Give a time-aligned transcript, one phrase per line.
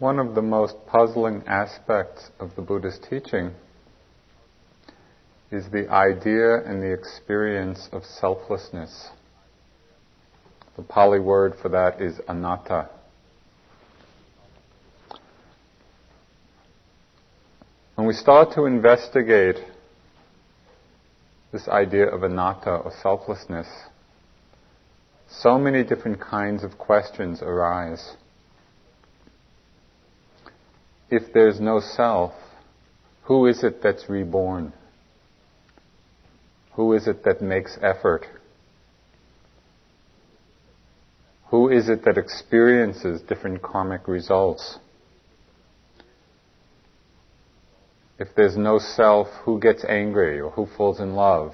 [0.00, 3.52] One of the most puzzling aspects of the Buddhist teaching
[5.52, 9.10] is the idea and the experience of selflessness.
[10.76, 12.88] The Pali word for that is anatta.
[17.94, 19.56] When we start to investigate
[21.52, 23.68] this idea of anatta or selflessness,
[25.28, 28.16] so many different kinds of questions arise.
[31.10, 32.32] If there's no self,
[33.24, 34.72] who is it that's reborn?
[36.74, 38.26] Who is it that makes effort?
[41.46, 44.78] Who is it that experiences different karmic results?
[48.18, 51.52] If there's no self, who gets angry or who falls in love?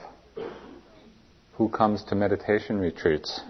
[1.55, 3.41] Who comes to meditation retreats?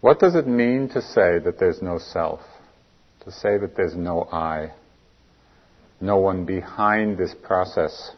[0.00, 2.40] What does it mean to say that there's no self?
[3.24, 4.72] To say that there's no I?
[6.00, 8.12] No one behind this process?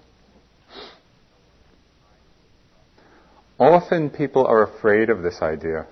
[3.59, 5.87] Often people are afraid of this idea.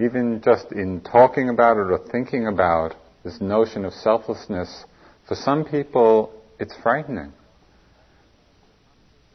[0.00, 4.84] Even just in talking about it or thinking about this notion of selflessness,
[5.28, 7.32] for some people it's frightening.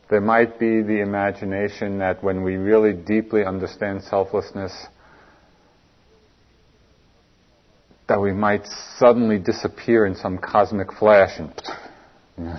[0.09, 4.88] There might be the imagination that when we really deeply understand selflessness,
[8.07, 8.65] that we might
[8.97, 11.53] suddenly disappear in some cosmic flash and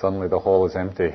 [0.00, 1.10] suddenly the hall is empty.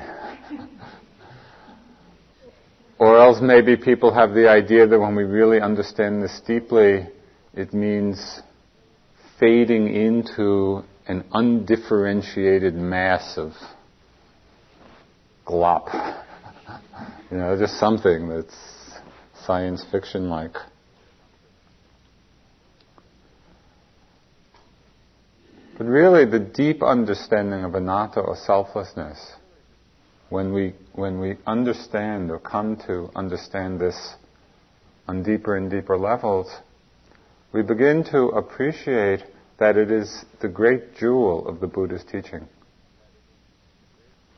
[2.98, 7.06] or else maybe people have the idea that when we really understand this deeply,
[7.54, 8.40] it means
[9.38, 13.52] fading into an undifferentiated mass of
[15.46, 15.88] glop.
[17.30, 18.54] you know, just something that's
[19.46, 20.54] science fiction like.
[25.78, 29.34] But really, the deep understanding of anatta or selflessness,
[30.28, 34.14] when we, when we understand or come to understand this
[35.06, 36.52] on deeper and deeper levels,
[37.52, 39.22] we begin to appreciate
[39.60, 42.48] that it is the great jewel of the Buddhist teaching.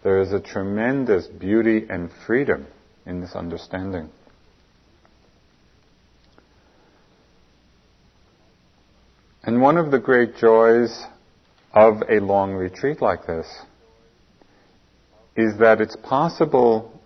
[0.04, 2.66] There is a tremendous beauty and freedom
[3.06, 4.10] in this understanding.
[9.42, 11.02] And one of the great joys
[11.72, 13.46] of a long retreat like this
[15.36, 17.00] is that it's possible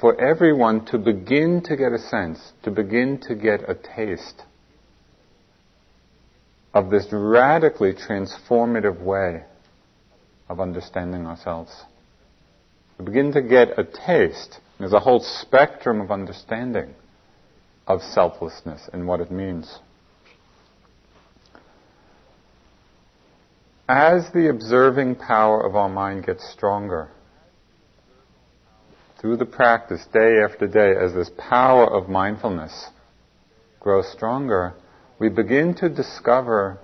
[0.00, 4.42] for everyone to begin to get a sense, to begin to get a taste
[6.72, 9.44] of this radically transformative way
[10.48, 11.70] of understanding ourselves.
[12.98, 14.58] We begin to get a taste.
[14.78, 16.94] There's a whole spectrum of understanding
[17.86, 19.78] of selflessness and what it means.
[23.92, 27.08] As the observing power of our mind gets stronger,
[29.20, 32.86] through the practice, day after day, as this power of mindfulness
[33.80, 34.74] grows stronger,
[35.18, 36.78] we begin to discover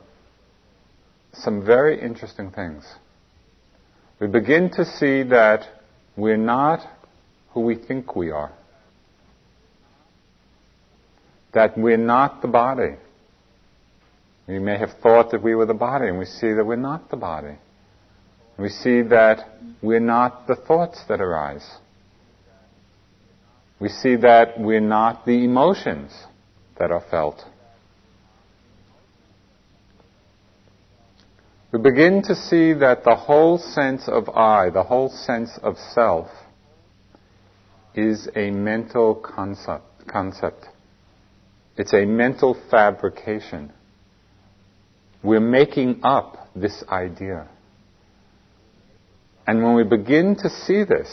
[1.32, 2.84] some very interesting things.
[4.18, 5.60] We begin to see that
[6.16, 6.80] we're not
[7.50, 8.50] who we think we are.
[11.54, 12.96] That we're not the body.
[14.46, 17.10] We may have thought that we were the body, and we see that we're not
[17.10, 17.56] the body.
[18.58, 21.68] We see that we're not the thoughts that arise.
[23.78, 26.12] We see that we're not the emotions
[26.78, 27.42] that are felt.
[31.72, 36.28] We begin to see that the whole sense of I, the whole sense of self,
[37.94, 39.84] is a mental concept.
[40.06, 40.66] concept.
[41.76, 43.72] It's a mental fabrication.
[45.26, 47.48] We're making up this idea.
[49.44, 51.10] And when we begin to see this,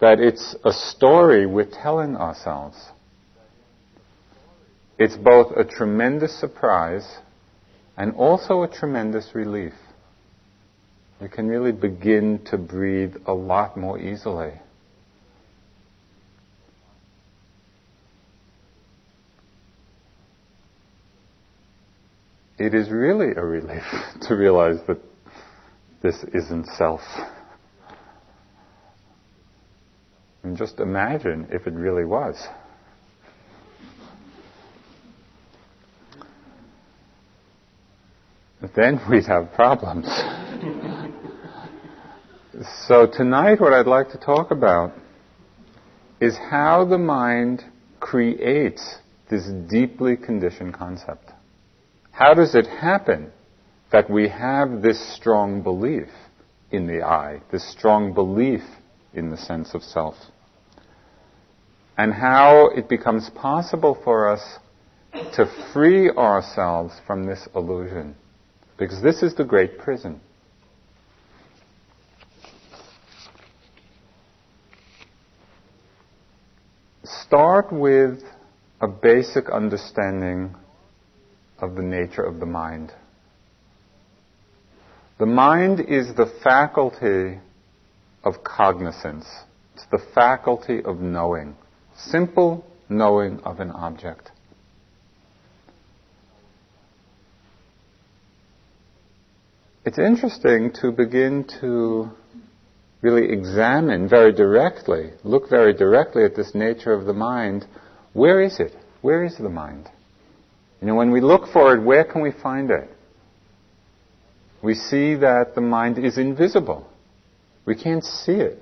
[0.00, 2.76] that it's a story we're telling ourselves,
[4.96, 7.04] it's both a tremendous surprise
[7.96, 9.72] and also a tremendous relief.
[11.20, 14.52] You can really begin to breathe a lot more easily.
[22.62, 23.82] It is really a relief
[24.22, 24.98] to realize that
[26.00, 27.00] this isn't self.
[30.44, 32.36] And just imagine if it really was.
[38.76, 40.06] Then we'd have problems.
[42.86, 44.92] so tonight what I'd like to talk about
[46.20, 47.64] is how the mind
[47.98, 48.98] creates
[49.28, 51.31] this deeply conditioned concept?
[52.22, 53.32] How does it happen
[53.90, 56.06] that we have this strong belief
[56.70, 58.60] in the I, this strong belief
[59.12, 60.14] in the sense of self?
[61.98, 64.40] And how it becomes possible for us
[65.34, 68.14] to free ourselves from this illusion.
[68.78, 70.20] Because this is the great prison.
[77.02, 78.22] Start with
[78.80, 80.54] a basic understanding
[81.62, 82.92] of the nature of the mind.
[85.18, 87.38] The mind is the faculty
[88.24, 89.26] of cognizance.
[89.74, 91.54] It's the faculty of knowing.
[91.96, 94.32] Simple knowing of an object.
[99.84, 102.10] It's interesting to begin to
[103.00, 107.66] really examine very directly, look very directly at this nature of the mind.
[108.12, 108.74] Where is it?
[109.00, 109.88] Where is the mind?
[110.82, 112.90] You know, when we look for it, where can we find it?
[114.64, 116.88] We see that the mind is invisible.
[117.64, 118.60] We can't see it.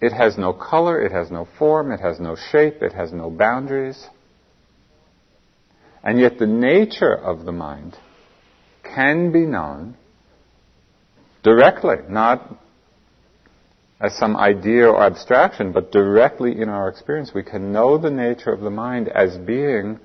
[0.00, 3.30] It has no color, it has no form, it has no shape, it has no
[3.30, 4.02] boundaries.
[6.02, 7.94] And yet the nature of the mind
[8.82, 9.94] can be known
[11.42, 12.50] directly, not
[14.00, 17.32] as some idea or abstraction, but directly in our experience.
[17.34, 20.00] We can know the nature of the mind as being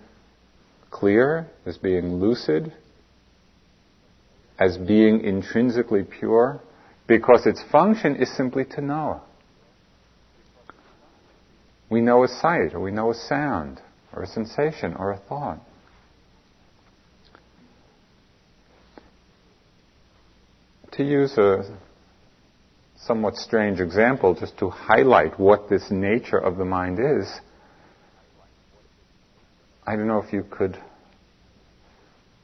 [0.89, 2.74] clear, as being lucid,
[4.57, 6.62] as being intrinsically pure,
[7.07, 9.21] because its function is simply to know.
[11.89, 13.81] We know a sight, or we know a sound,
[14.13, 15.59] or a sensation, or a thought.
[21.00, 21.63] to use a
[22.97, 27.25] somewhat strange example just to highlight what this nature of the mind is,
[29.89, 30.77] I don't know if you could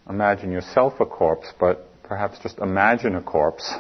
[0.09, 3.71] imagine yourself a corpse, but perhaps just imagine a corpse.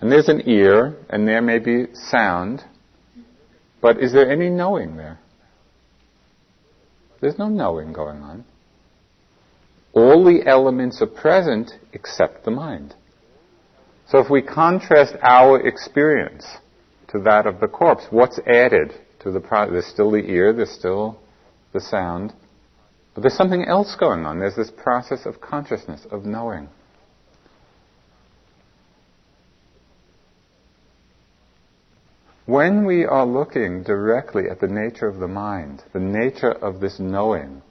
[0.00, 2.62] And there's an ear, and there may be sound,
[3.82, 5.18] but is there any knowing there?
[7.20, 8.44] There's no knowing going on.
[9.92, 12.94] All the elements are present except the mind.
[14.06, 16.46] So if we contrast our experience
[17.08, 18.92] to that of the corpse, what's added
[19.24, 19.40] to the?
[19.68, 21.18] There's still the ear, there's still
[21.72, 22.34] the sound,
[23.14, 24.38] but there's something else going on.
[24.38, 26.68] There's this process of consciousness, of knowing.
[32.46, 36.98] When we are looking directly at the nature of the mind, the nature of this
[36.98, 37.62] knowing,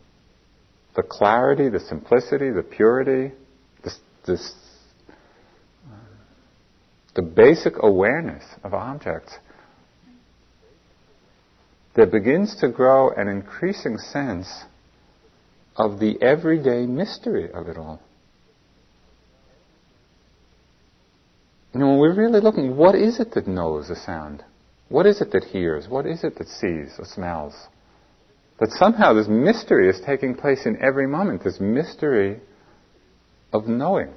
[0.96, 3.34] the clarity, the simplicity, the purity,
[3.84, 4.54] this, this
[7.16, 9.34] the basic awareness of objects,
[11.96, 14.48] there begins to grow an increasing sense
[15.80, 18.00] of the everyday mystery of it all.
[21.74, 24.44] You know, when we're really looking, what is it that knows a sound?
[24.90, 25.88] What is it that hears?
[25.88, 27.56] What is it that sees or smells?
[28.60, 32.42] That somehow this mystery is taking place in every moment, this mystery
[33.54, 34.14] of knowing,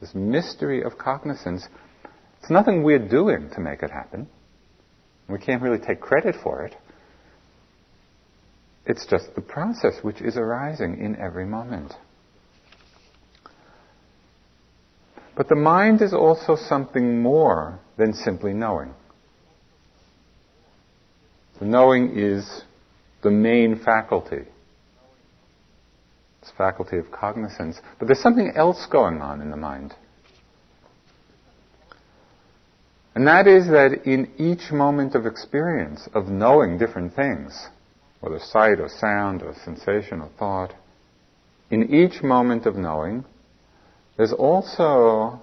[0.00, 1.66] this mystery of cognizance
[2.40, 4.26] it's nothing we're doing to make it happen.
[5.28, 6.74] We can't really take credit for it.
[8.86, 11.94] It's just the process which is arising in every moment.
[15.36, 18.94] But the mind is also something more than simply knowing.
[21.58, 22.62] The knowing is
[23.22, 24.44] the main faculty.
[26.40, 27.80] It's faculty of cognizance.
[27.98, 29.94] But there's something else going on in the mind.
[33.14, 37.68] And that is that in each moment of experience, of knowing different things,
[38.20, 40.74] whether sight or sound or sensation or thought,
[41.70, 43.24] in each moment of knowing,
[44.16, 45.40] there's also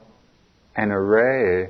[0.75, 1.69] an array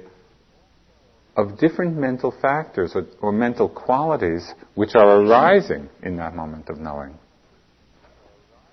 [1.37, 6.79] of different mental factors or, or, mental qualities which are arising in that moment of
[6.79, 7.13] knowing.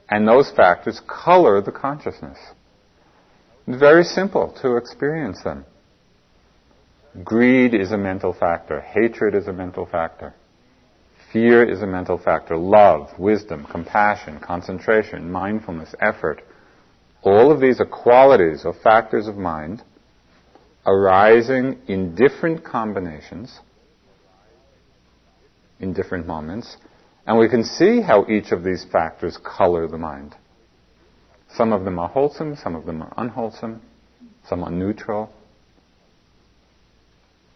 [0.08, 2.38] And those factors color the consciousness.
[3.66, 5.66] It's very simple to experience them.
[7.22, 8.80] Greed is a mental factor.
[8.80, 10.34] Hatred is a mental factor.
[11.34, 12.56] Fear is a mental factor.
[12.56, 16.40] Love, wisdom, compassion, concentration, mindfulness, effort.
[17.22, 19.82] All of these are qualities or factors of mind
[20.86, 23.58] arising in different combinations,
[25.80, 26.76] in different moments,
[27.26, 30.36] and we can see how each of these factors color the mind.
[31.56, 33.82] Some of them are wholesome, some of them are unwholesome,
[34.48, 35.32] some are neutral,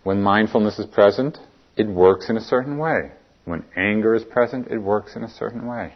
[0.02, 1.38] when mindfulness is present,
[1.76, 3.12] it works in a certain way.
[3.49, 5.95] When anger is present, it works in a certain way.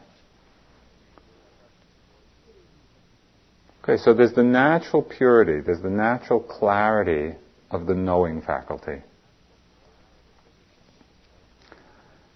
[3.83, 7.35] Okay, so there's the natural purity, there's the natural clarity
[7.71, 9.03] of the knowing faculty.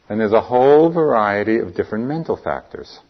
[0.09, 3.01] And there's a whole variety of different mental factors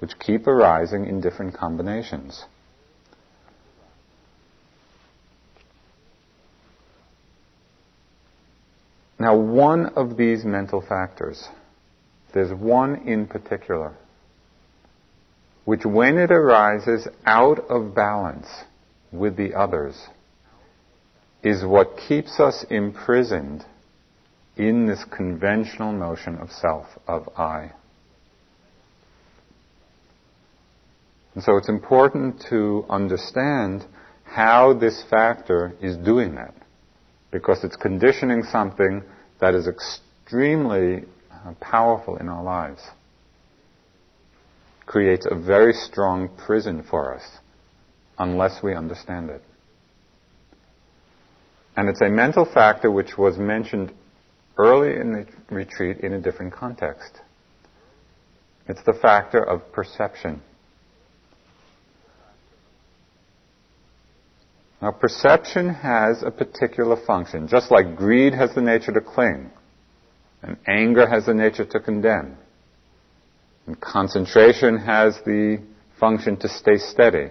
[0.00, 2.46] which keep arising in different combinations.
[9.20, 11.46] Now, one of these mental factors,
[12.32, 13.92] there's one in particular,
[15.66, 18.46] which when it arises out of balance
[19.12, 20.08] with the others,
[21.42, 23.66] is what keeps us imprisoned
[24.56, 27.72] in this conventional notion of self, of I.
[31.34, 33.84] And so it's important to understand
[34.24, 36.54] how this factor is doing that
[37.30, 39.02] because it's conditioning something
[39.40, 42.82] that is extremely uh, powerful in our lives.
[44.86, 47.22] Creates a very strong prison for us
[48.18, 49.42] unless we understand it.
[51.76, 53.92] And it's a mental factor which was mentioned
[54.58, 57.20] early in the retreat in a different context.
[58.68, 60.42] It's the factor of perception.
[64.80, 69.50] Now, perception has a particular function, just like greed has the nature to cling,
[70.42, 72.36] and anger has the nature to condemn,
[73.66, 75.62] and concentration has the
[75.98, 77.30] function to stay steady,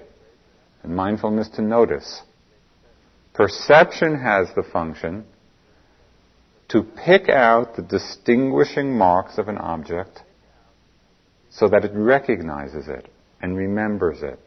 [0.84, 2.22] and mindfulness to notice.
[3.34, 5.26] Perception has the function
[6.68, 10.22] to pick out the distinguishing marks of an object
[11.50, 14.40] so that it recognizes it and remembers it.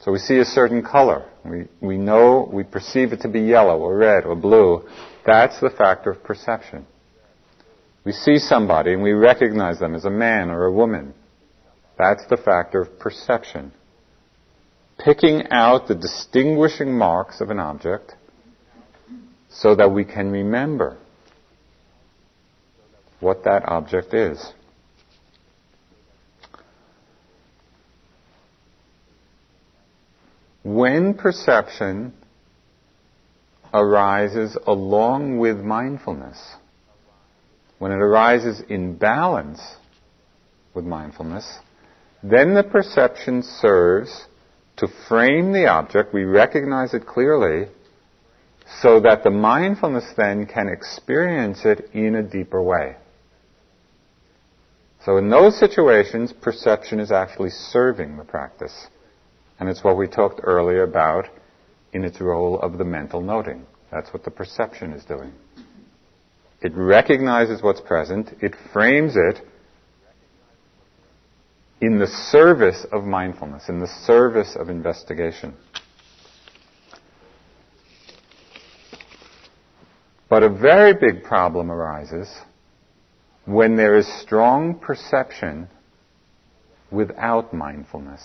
[0.00, 1.28] So we see a certain color.
[1.44, 4.88] We, we know, we perceive it to be yellow or red or blue.
[5.26, 6.86] That's the factor of perception.
[8.04, 11.12] We see somebody and we recognize them as a man or a woman.
[11.98, 13.72] That's the factor of perception.
[14.98, 18.14] Picking out the distinguishing marks of an object
[19.50, 20.96] so that we can remember
[23.20, 24.52] what that object is.
[30.62, 32.12] When perception
[33.72, 36.38] arises along with mindfulness,
[37.78, 39.60] when it arises in balance
[40.74, 41.58] with mindfulness,
[42.22, 44.26] then the perception serves
[44.76, 47.68] to frame the object, we recognize it clearly,
[48.82, 52.96] so that the mindfulness then can experience it in a deeper way.
[55.04, 58.86] So in those situations, perception is actually serving the practice.
[59.60, 61.26] And it's what we talked earlier about
[61.92, 63.66] in its role of the mental noting.
[63.92, 65.32] That's what the perception is doing.
[66.62, 69.46] It recognizes what's present, it frames it
[71.80, 75.54] in the service of mindfulness, in the service of investigation.
[80.28, 82.30] But a very big problem arises
[83.46, 85.68] when there is strong perception
[86.90, 88.22] without mindfulness.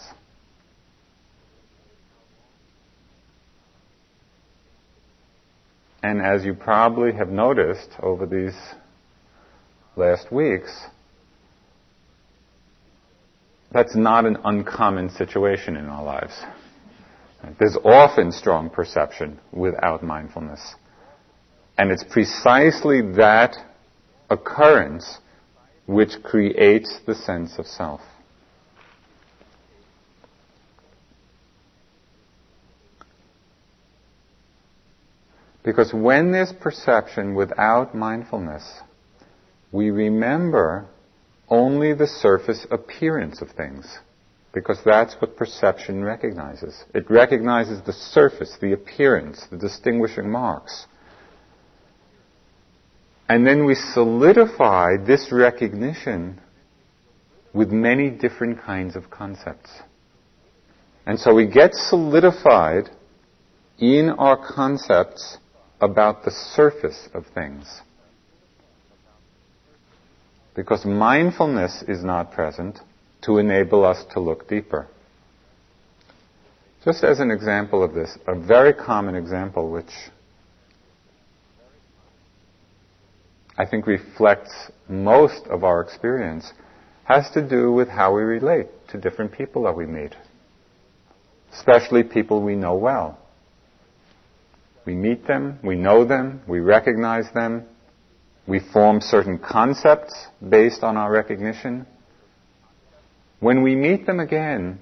[6.05, 8.55] And as you probably have noticed over these
[9.95, 10.71] last weeks,
[13.71, 16.39] that's not an uncommon situation in our lives.
[17.57, 20.75] There's often strong perception without mindfulness.
[21.75, 23.55] And it's precisely that
[24.29, 25.17] occurrence
[25.87, 28.01] which creates the sense of self.
[35.65, 38.63] Because when there's perception without mindfulness,
[39.71, 40.85] we remember
[41.49, 43.97] only the surface appearance of things.
[44.53, 46.85] Because that's what perception recognizes.
[46.93, 50.85] It recognizes the surface, the appearance, the distinguishing marks.
[53.27, 56.39] And then we solidify this recognition
[57.53, 59.71] with many different kinds of concepts.
[61.07, 62.91] And so we get solidified
[63.79, 65.37] in our concepts
[65.81, 67.81] about the surface of things.
[70.55, 72.79] Because mindfulness is not present
[73.23, 74.87] to enable us to look deeper.
[76.85, 79.91] Just as an example of this, a very common example which
[83.57, 84.51] I think reflects
[84.87, 86.51] most of our experience
[87.05, 90.13] has to do with how we relate to different people that we meet,
[91.53, 93.17] especially people we know well.
[94.85, 97.65] We meet them, we know them, we recognize them,
[98.47, 100.13] We form certain concepts
[100.47, 101.87] based on our recognition.
[103.39, 104.79] When we meet them again,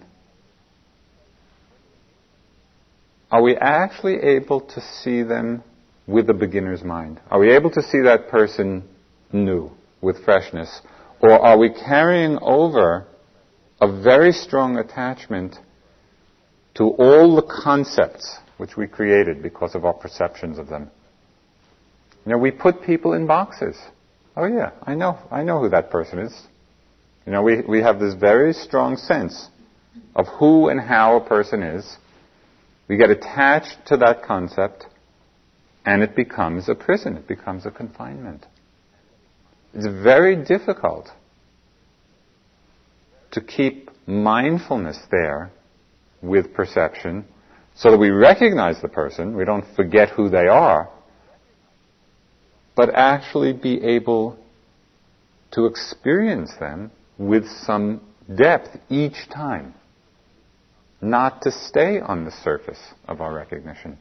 [3.31, 5.63] are we actually able to see them
[6.07, 7.22] with a beginner's mind?
[7.31, 8.83] Are we able to see that person
[9.31, 10.81] new, with freshness?
[11.22, 13.07] Or are we carrying over
[13.79, 15.55] a very strong attachment
[16.75, 20.89] to all the concepts which we created because of our perceptions of them?
[22.25, 23.75] You know, we put people in boxes.
[24.38, 26.34] Oh yeah, I know, I know who that person is.
[27.25, 29.50] You know, we, we have this very strong sense
[30.15, 31.98] of who and how a person is
[32.88, 34.86] we get attached to that concept
[35.86, 38.46] and it becomes a prison, it becomes a confinement.
[39.74, 41.10] It's very difficult
[43.32, 45.51] to keep mindfulness there
[46.22, 47.25] with perception
[47.75, 50.89] so that we recognize the person, we don't forget who they are,
[52.75, 54.37] but actually be able
[55.51, 58.01] to experience them with some
[58.35, 59.73] depth each time
[61.03, 63.97] not to stay on the surface of our recognition.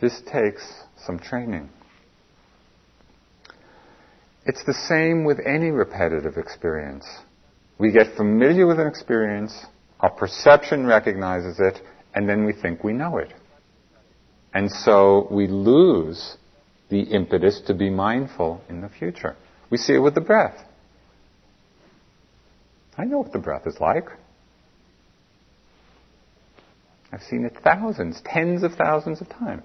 [0.00, 0.62] This takes
[1.04, 1.68] some training.
[4.46, 7.04] It's the same with any repetitive experience.
[7.78, 9.52] We get familiar with an experience,
[10.00, 11.80] our perception recognizes it,
[12.14, 13.32] and then we think we know it.
[14.54, 16.36] And so we lose
[16.88, 19.36] the impetus to be mindful in the future.
[19.70, 20.56] We see it with the breath.
[22.96, 24.06] I know what the breath is like.
[27.12, 29.62] I've seen it thousands, tens of thousands of times.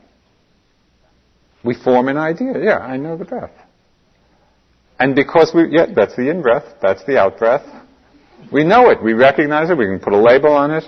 [1.63, 2.53] We form an idea.
[2.61, 3.53] Yeah, I know the breath.
[4.99, 7.65] And because we, yeah, that's the in breath, that's the out breath.
[8.51, 10.83] We know it, we recognize it, we can put a label on it.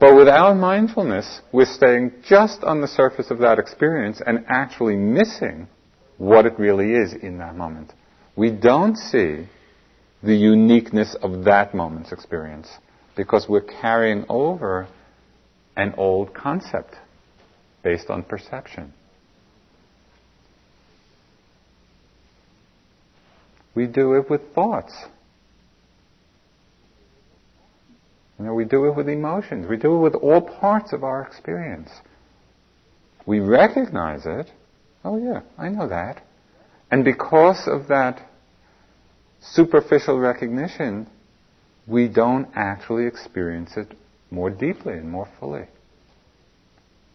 [0.00, 5.68] But without mindfulness, we're staying just on the surface of that experience and actually missing
[6.18, 7.92] what it really is in that moment.
[8.36, 9.48] We don't see
[10.22, 12.68] the uniqueness of that moment's experience
[13.16, 14.88] because we're carrying over
[15.76, 16.94] an old concept
[17.82, 18.92] based on perception.
[23.74, 24.92] We do it with thoughts.
[28.38, 29.66] You know, we do it with emotions.
[29.68, 31.90] We do it with all parts of our experience.
[33.26, 34.50] We recognize it.
[35.04, 36.22] Oh yeah, I know that.
[36.90, 38.22] And because of that
[39.40, 41.08] superficial recognition,
[41.86, 43.94] we don't actually experience it
[44.30, 45.66] more deeply and more fully.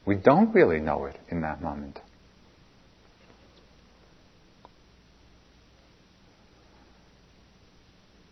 [0.05, 1.99] We don't really know it in that moment.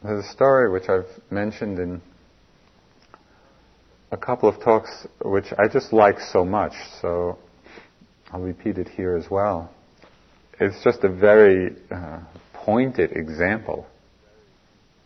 [0.03, 2.01] There's a story which I've mentioned in
[4.11, 7.37] a couple of talks which I just like so much, so
[8.31, 9.73] I'll repeat it here as well.
[10.59, 12.19] It's just a very uh,
[12.53, 13.87] pointed example,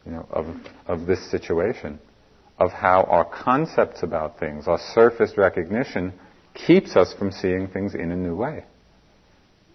[0.06, 0.48] you know, of,
[0.88, 2.00] of this situation
[2.58, 6.13] of how our concepts about things, our surface recognition,
[6.54, 8.63] keeps us from seeing things in a new way.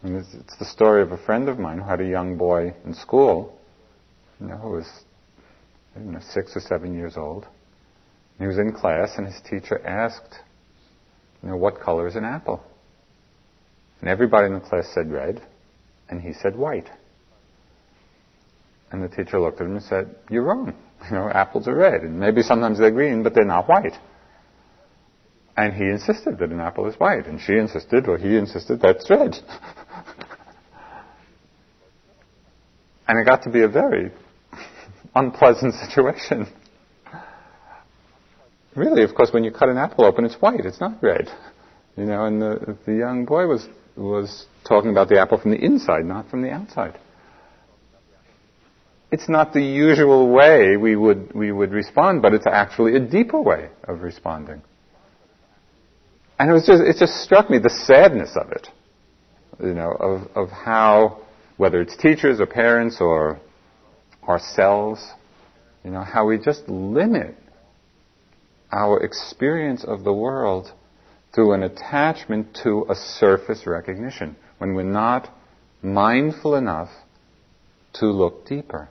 [0.03, 2.75] And it's, it's, the story of a friend of mine who had a young boy
[2.87, 3.59] in school,
[4.41, 4.89] you know, who was,
[5.95, 7.47] know, six or seven years old.
[8.41, 10.41] He was in class, and his teacher asked,
[11.43, 12.65] you know, what color is an apple?
[14.01, 15.43] And everybody in the class said red,
[16.09, 16.89] and he said white.
[18.91, 20.75] And the teacher looked at him and said, You're wrong.
[21.09, 23.95] You know, apples are red, and maybe sometimes they're green, but they're not white.
[25.57, 29.09] And he insisted that an apple is white, and she insisted, or he insisted, that's
[29.09, 29.35] red.
[33.09, 34.13] and it got to be a very
[35.15, 36.49] unpleasant situation.
[38.77, 41.29] Really, of course, when you cut an apple open, it's white, it's not red.
[41.97, 45.63] You know, and the, the young boy was, was talking about the apple from the
[45.63, 46.99] inside, not from the outside
[49.11, 53.41] it's not the usual way we would, we would respond, but it's actually a deeper
[53.41, 54.63] way of responding.
[56.39, 58.69] And it was just, it just struck me the sadness of it,
[59.61, 61.23] you know, of, of how,
[61.57, 63.41] whether it's teachers or parents or
[64.27, 65.05] ourselves,
[65.85, 67.37] you know, how we just limit
[68.73, 70.73] our experience of the world
[71.35, 75.29] through an attachment to a surface recognition when we're not
[75.83, 76.91] mindful enough
[77.95, 78.89] to look deeper.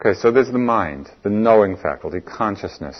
[0.00, 2.96] Okay, so there's the mind, the knowing faculty, consciousness.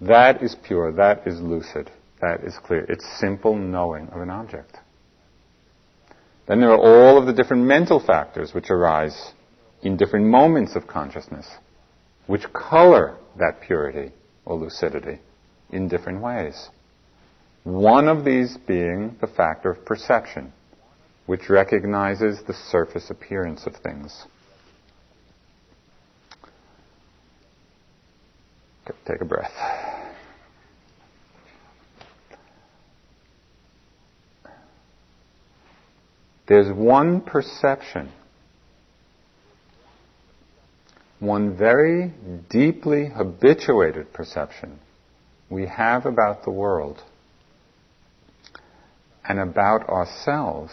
[0.00, 2.84] That is pure, that is lucid, that is clear.
[2.88, 4.76] It's simple knowing of an object.
[6.46, 9.32] Then there are all of the different mental factors which arise
[9.82, 11.46] in different moments of consciousness,
[12.28, 14.12] which color that purity
[14.44, 15.18] or lucidity
[15.70, 16.68] in different ways.
[17.64, 20.52] One of these being the factor of perception,
[21.26, 24.24] which recognizes the surface appearance of things.
[29.06, 29.52] Take a breath.
[36.46, 38.10] There's one perception,
[41.20, 42.12] one very
[42.48, 44.78] deeply habituated perception
[45.50, 47.02] we have about the world
[49.26, 50.72] and about ourselves,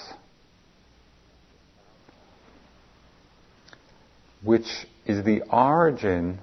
[4.43, 4.67] which
[5.05, 6.39] is the origin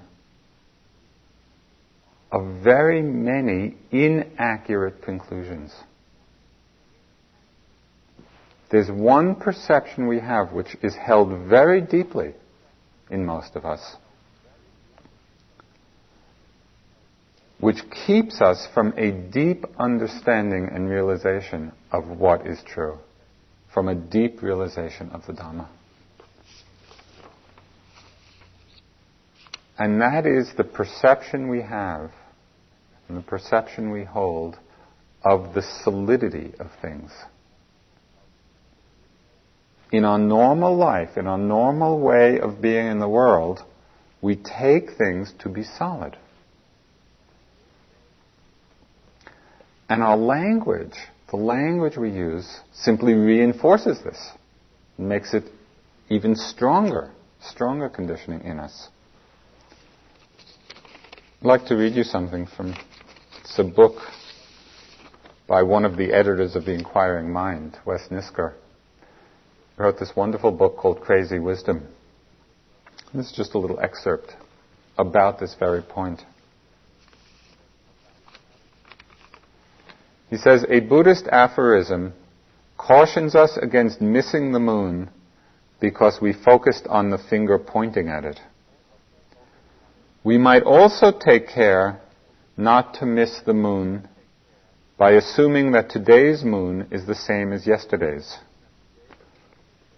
[2.31, 5.71] of very many inaccurate conclusions.
[8.71, 12.33] There's one perception we have which is held very deeply
[13.13, 13.95] in most of us,
[17.59, 22.97] which keeps us from a deep understanding and realization of what is true,
[23.71, 25.67] from a deep realization of the Dhamma.
[29.77, 32.11] And that is the perception we have
[33.07, 34.57] and the perception we hold
[35.23, 37.11] of the solidity of things
[39.93, 43.63] in our normal life, in our normal way of being in the world,
[44.23, 46.17] we take things to be solid.
[49.87, 50.95] And our language,
[51.29, 54.31] the language we use, simply reinforces this,
[54.97, 55.43] makes it
[56.09, 58.87] even stronger, stronger conditioning in us.
[61.39, 62.73] I'd like to read you something from
[63.41, 63.97] it's a book
[65.47, 68.53] by one of the editors of the Inquiring Mind, Wes Nisker
[69.77, 71.87] wrote this wonderful book called Crazy Wisdom.
[73.13, 74.35] This is just a little excerpt
[74.97, 76.21] about this very point.
[80.29, 82.13] He says, a Buddhist aphorism
[82.77, 85.09] cautions us against missing the moon
[85.79, 88.39] because we focused on the finger pointing at it.
[90.23, 91.99] We might also take care
[92.57, 94.07] not to miss the moon
[94.97, 98.37] by assuming that today's moon is the same as yesterday's.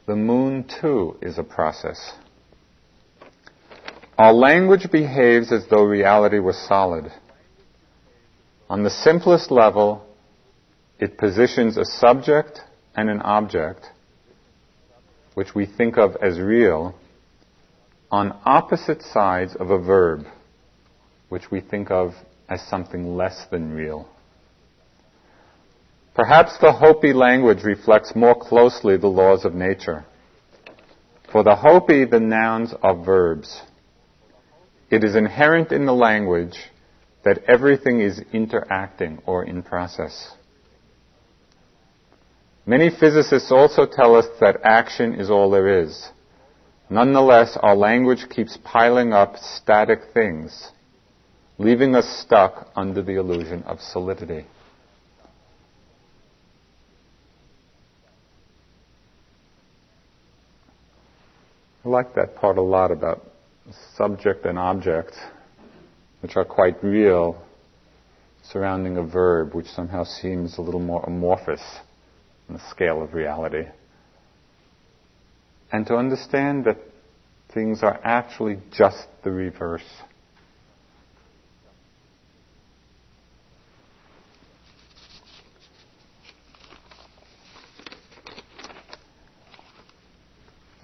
[0.05, 2.13] The moon, too, is a process.
[4.17, 7.11] Our language behaves as though reality was solid.
[8.69, 10.05] On the simplest level,
[10.99, 12.61] it positions a subject
[12.95, 13.87] and an object,
[15.33, 16.95] which we think of as real,
[18.11, 20.25] on opposite sides of a verb,
[21.29, 22.13] which we think of
[22.47, 24.07] as something less than real.
[26.15, 30.05] Perhaps the Hopi language reflects more closely the laws of nature.
[31.29, 33.61] For the Hopi, the nouns are verbs.
[34.89, 36.57] It is inherent in the language
[37.25, 40.31] that everything is interacting or in process.
[42.65, 46.09] Many physicists also tell us that action is all there is.
[46.89, 50.71] Nonetheless, our language keeps piling up static things,
[51.57, 54.45] leaving us stuck under the illusion of solidity.
[61.85, 63.21] I like that part a lot about
[63.95, 65.11] subject and object,
[66.21, 67.39] which are quite real,
[68.41, 71.61] surrounding a verb which somehow seems a little more amorphous
[72.49, 73.67] on the scale of reality.
[75.71, 76.77] And to understand that
[77.53, 79.83] things are actually just the reverse.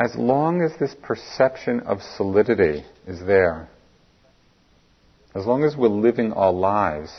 [0.03, 3.69] As long as this perception of solidity is there,
[5.35, 7.11] as long as we're living our lives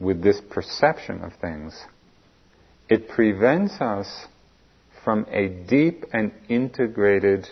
[0.00, 1.84] with this perception of things,
[2.88, 4.26] it prevents us
[5.04, 7.46] from a deep and integrated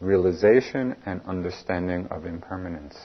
[0.00, 2.96] realization and understanding of impermanence.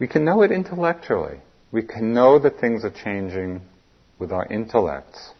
[0.00, 1.38] We can know it intellectually.
[1.70, 3.62] We can know that things are changing
[4.18, 5.34] with our intellects.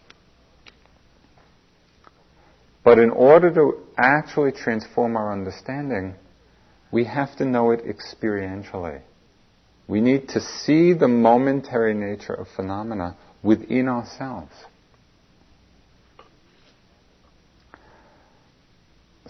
[2.88, 6.14] But in order to actually transform our understanding,
[6.90, 9.02] we have to know it experientially.
[9.86, 14.54] We need to see the momentary nature of phenomena within ourselves.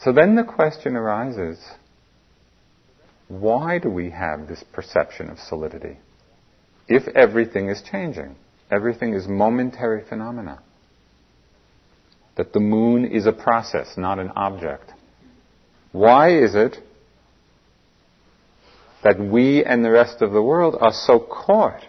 [0.05, 1.59] So then the question arises
[3.27, 5.99] why do we have this perception of solidity?
[6.87, 8.37] If everything is changing,
[8.71, 10.63] everything is momentary phenomena
[12.39, 14.91] that the moon is a process, not an object.
[15.93, 16.79] Why is it
[19.05, 21.85] that we and the rest of the world are so caught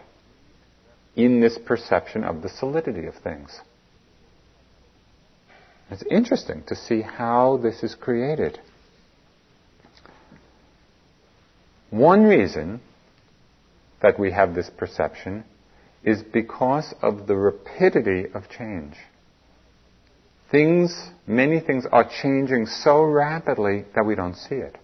[1.16, 3.60] in this perception of the solidity of things.
[5.92, 8.60] It's interesting to see how this is created.
[11.90, 12.80] One reason
[14.02, 15.44] that we have this perception
[16.04, 18.94] is because of the rapidity of change.
[20.52, 24.78] Things, many things are changing so rapidly that we don't see it.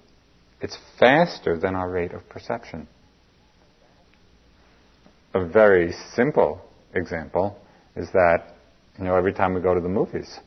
[0.61, 2.87] It's faster than our rate of perception.
[5.33, 6.61] A very simple
[6.93, 7.57] example
[7.95, 8.55] is that,
[8.97, 10.39] you know, every time we go to the movies,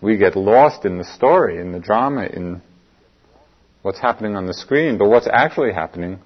[0.00, 2.62] we get lost in the story, in the drama, in
[3.82, 6.18] what's happening on the screen, but what's actually happening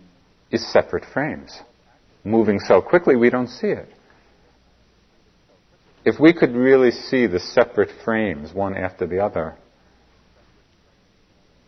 [0.51, 1.61] is separate frames,
[2.25, 3.89] moving so quickly we don't see it.
[6.05, 9.57] If we could really see the separate frames, one after the other,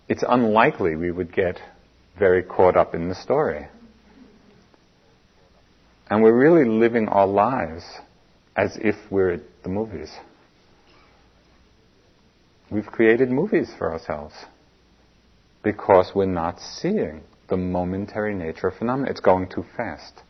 [0.09, 1.61] it's unlikely we would get
[2.19, 3.69] very caught up in the story.
[6.11, 7.85] And we're really living our lives
[8.57, 10.13] as if we're at the movies.
[12.71, 14.35] We've created movies for ourselves
[15.63, 19.11] because we're not seeing the momentary nature of phenomena.
[19.11, 20.23] It's going too fast.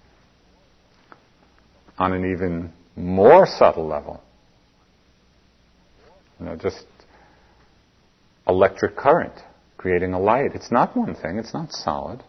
[1.99, 4.23] On an even more subtle level,
[6.39, 6.85] you know, just
[8.47, 9.35] electric current
[9.77, 10.53] creating a light.
[10.55, 12.23] It's not one thing, it's not solid.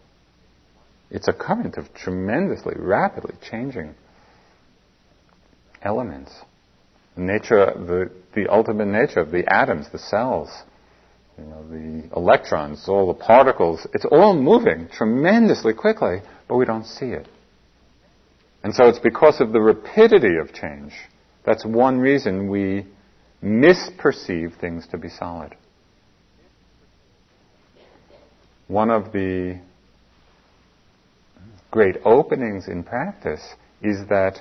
[1.10, 3.94] It's a current of tremendously, rapidly changing
[5.82, 6.32] elements.
[7.14, 10.50] The nature, the, the ultimate nature of the atoms, the cells,
[11.38, 16.86] you know, the electrons, all the particles, it's all moving tremendously quickly, but we don't
[16.86, 17.26] see it.
[18.66, 20.92] And so it's because of the rapidity of change.
[21.44, 22.84] That's one reason we
[23.40, 25.54] misperceive things to be solid.
[28.66, 29.60] One of the
[31.70, 34.40] great openings in practice is that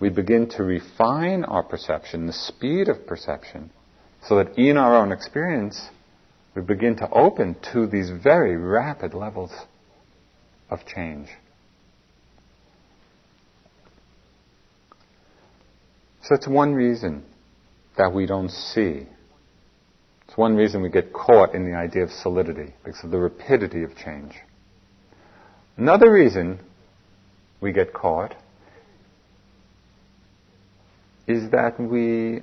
[0.00, 3.70] we begin to refine our perception, the speed of perception,
[4.26, 5.90] so that in our own experience,
[6.56, 9.52] we begin to open to these very rapid levels
[10.70, 11.28] of change.
[16.24, 17.22] So that's one reason
[17.98, 19.06] that we don't see.
[20.26, 23.82] It's one reason we get caught in the idea of solidity, because of the rapidity
[23.82, 24.32] of change.
[25.76, 26.60] Another reason
[27.60, 28.34] we get caught
[31.26, 32.40] is that we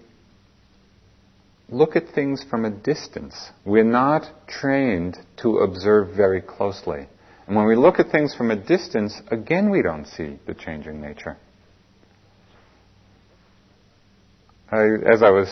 [1.67, 3.49] look at things from a distance.
[3.65, 7.07] We're not trained to observe very closely.
[7.47, 11.01] And when we look at things from a distance, again we don't see the changing
[11.01, 11.37] nature.
[14.71, 15.49] I, as I was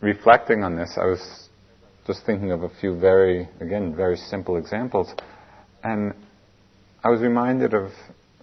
[0.00, 1.48] reflecting on this, I was
[2.08, 5.14] just thinking of a few very, again, very simple examples.
[5.84, 6.12] And
[7.04, 7.92] I was reminded of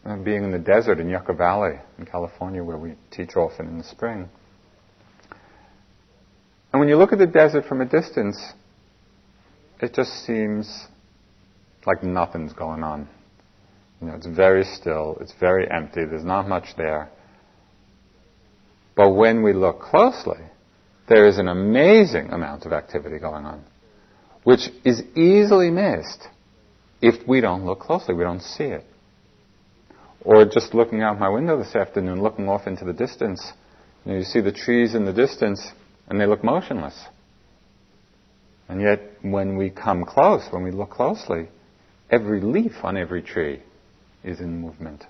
[0.06, 3.78] uh, being in the desert in Yucca Valley in California, where we teach often in
[3.78, 4.30] the spring.
[6.71, 8.41] And when you look at the desert from a distance,
[9.82, 10.88] it just seems
[11.86, 13.10] like nothing's going on.
[13.99, 17.10] You know, it's very still, it's very empty, there's not much there.
[18.96, 20.40] But when we look closely,
[21.08, 23.64] there is an amazing amount of activity going on,
[24.44, 26.28] which is easily missed
[27.02, 28.86] if we don't look closely, we don't see it.
[30.22, 33.52] Or just looking out my window this afternoon, looking off into the distance,
[34.06, 35.68] you, know, you see the trees in the distance,
[36.08, 37.00] and they look motionless.
[38.68, 41.50] And yet, when we come close, when we look closely,
[42.10, 43.62] every leaf on every tree
[44.24, 45.04] is in movement.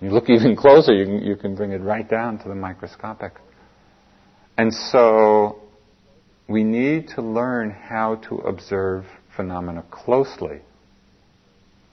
[0.00, 3.32] You look even closer, you can, you can bring it right down to the microscopic.
[4.56, 5.60] And so,
[6.48, 9.04] we need to learn how to observe
[9.36, 10.60] phenomena closely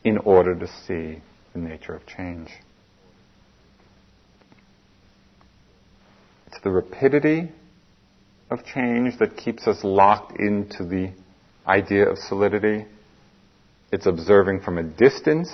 [0.03, 1.21] in order to see
[1.53, 2.49] the nature of change.
[6.47, 7.51] It's the rapidity
[8.51, 11.11] of change that keeps us locked into the
[11.67, 12.85] idea of solidity.
[13.91, 15.49] It's observing from a distance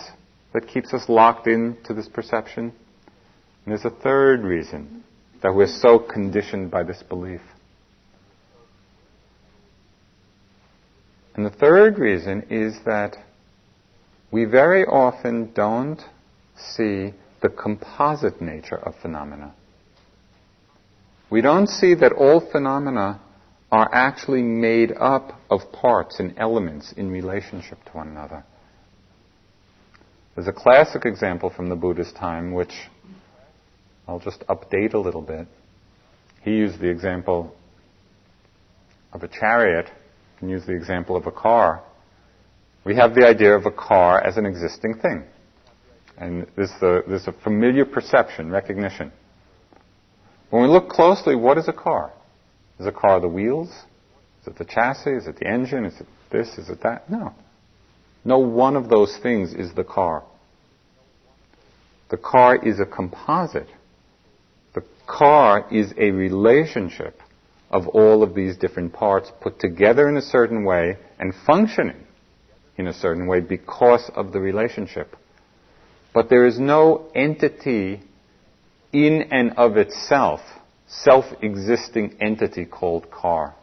[0.53, 2.73] that keeps us locked into this perception.
[3.65, 5.03] And there's a third reason
[5.41, 7.41] that we're so conditioned by this belief.
[11.35, 13.15] And the third reason is that
[14.31, 16.01] we very often don't
[16.55, 19.53] see the composite nature of phenomena
[21.31, 23.21] we don't see that all phenomena
[23.71, 28.43] are actually made up of parts and elements in relationship to one another.
[30.36, 32.74] There's a classic example from the Buddha's time, which
[34.08, 35.48] I'll just update a little bit.
[36.44, 37.54] He used the example
[39.13, 39.89] of a chariot,
[40.39, 41.84] and use the example of a car.
[42.84, 45.24] We have the idea of a car as an existing thing.
[46.17, 49.12] And this uh, a, there's a familiar perception, recognition.
[50.50, 52.12] When we look closely, what is a car?
[52.80, 53.70] Is a car the wheels?
[54.41, 55.12] Is it the chassis?
[55.12, 55.86] Is it the engine?
[55.86, 56.58] Is it this?
[56.58, 57.10] Is it that?
[57.10, 57.34] No.
[58.23, 60.23] No one of those things is the car.
[62.10, 63.69] The car is a composite.
[64.75, 67.19] The car is a relationship
[67.69, 72.03] of all of these different parts put together in a certain way and functioning
[72.77, 75.15] in a certain way because of the relationship.
[76.13, 78.01] But there is no entity
[78.91, 80.41] in and of itself,
[80.88, 83.55] self existing entity called car.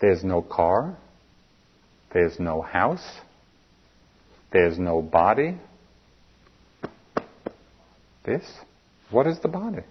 [0.00, 0.96] There's no car.
[2.12, 3.06] There's no house.
[4.52, 5.58] There's no body.
[8.24, 8.44] This?
[9.10, 9.82] What is the body?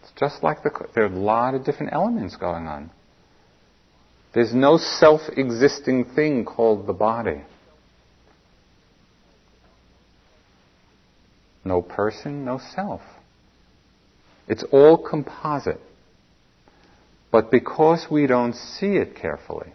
[0.00, 0.70] It's just like the.
[0.94, 2.90] There are a lot of different elements going on.
[4.34, 7.42] There's no self existing thing called the body.
[11.64, 13.00] No person, no self.
[14.48, 15.80] It's all composite.
[17.32, 19.72] But because we don't see it carefully,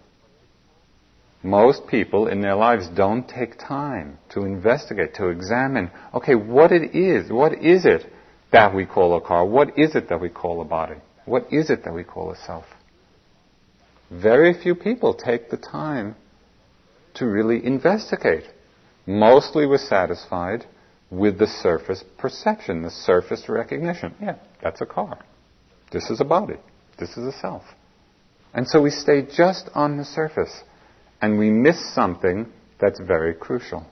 [1.42, 6.96] most people in their lives don't take time to investigate, to examine, okay, what it
[6.96, 8.06] is, what is it
[8.52, 9.46] that we call a car?
[9.46, 10.98] What is it that we call a body?
[11.26, 12.66] What is it that we call a self?
[14.12, 16.16] Very few people take the time
[17.16, 18.46] to really investigate.
[19.08, 20.66] Mostly we're satisfied
[21.10, 24.14] with the surface perception, the surface recognition.
[24.22, 25.20] Yeah, that's a car.
[25.92, 26.58] This is a body.
[26.98, 27.64] This is a self.
[28.54, 30.64] And so we stay just on the surface
[31.22, 32.48] and we miss something
[32.80, 33.86] that's very crucial.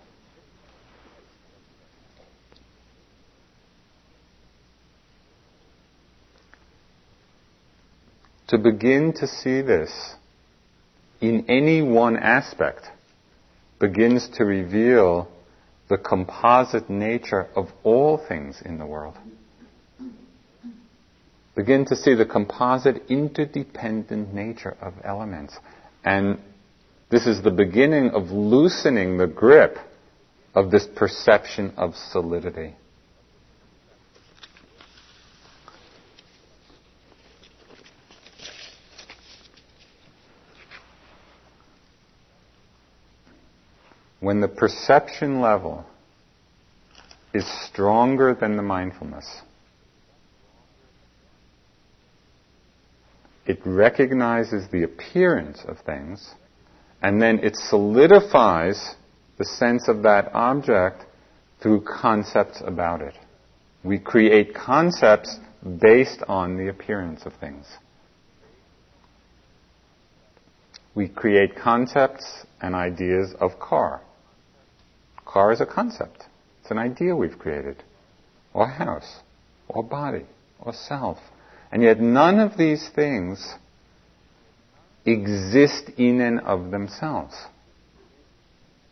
[8.49, 10.15] To begin to see this
[11.19, 12.83] in any one aspect
[13.79, 15.27] begins to reveal
[15.89, 19.15] the composite nature of all things in the world
[21.55, 25.57] begin to see the composite interdependent nature of elements.
[26.03, 26.39] And
[27.09, 29.77] this is the beginning of loosening the grip
[30.53, 32.75] of this perception of solidity.
[44.19, 45.85] When the perception level
[47.33, 49.25] is stronger than the mindfulness,
[53.45, 56.33] it recognizes the appearance of things,
[57.01, 58.95] and then it solidifies
[59.37, 61.03] the sense of that object
[61.61, 63.13] through concepts about it.
[63.83, 65.37] We create concepts
[65.81, 67.65] based on the appearance of things.
[70.95, 74.01] We create concepts and ideas of car.
[75.25, 76.23] Car is a concept.
[76.61, 77.83] It's an idea we've created.
[78.53, 79.19] Or house.
[79.67, 80.25] Or body.
[80.59, 81.17] Or self.
[81.75, 83.53] And yet none of these things
[85.05, 87.35] exist in and of themselves.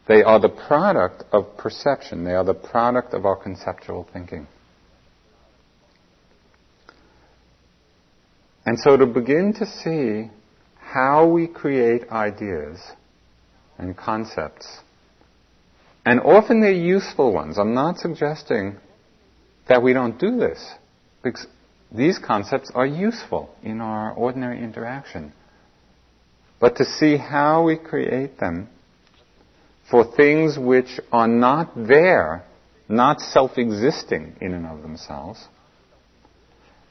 [0.06, 2.26] They are the product of perception.
[2.26, 4.48] They are the product of our conceptual thinking.
[8.66, 10.30] And so to begin to see
[10.78, 12.82] how we create ideas
[13.78, 14.68] and concepts,
[16.06, 17.58] and often they're useful ones.
[17.58, 18.76] I'm not suggesting
[19.70, 20.62] that we don't do this,
[21.24, 21.48] because
[21.94, 25.32] these concepts are useful in our ordinary interaction.
[26.60, 28.70] But to see how we create them
[29.92, 32.46] for things which are not there,
[32.90, 35.48] not self existing in and of themselves,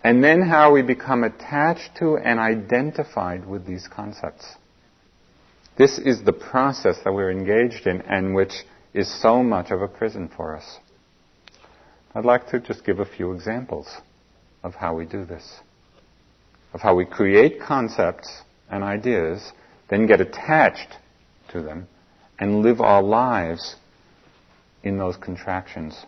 [0.04, 4.44] and then how we become attached to and identified with these concepts.
[5.78, 8.52] This is the process that we're engaged in and which
[8.92, 10.78] is so much of a prison for us.
[12.14, 13.88] I'd like to just give a few examples
[14.62, 15.60] of how we do this.
[16.72, 19.52] Of how we create concepts and ideas,
[19.90, 20.96] then get attached
[21.50, 21.86] to them,
[22.38, 23.76] and live our lives
[24.82, 26.04] in those contractions.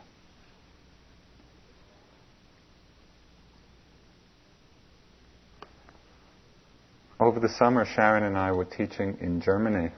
[7.20, 9.90] Over the summer, Sharon and I were teaching in Germany,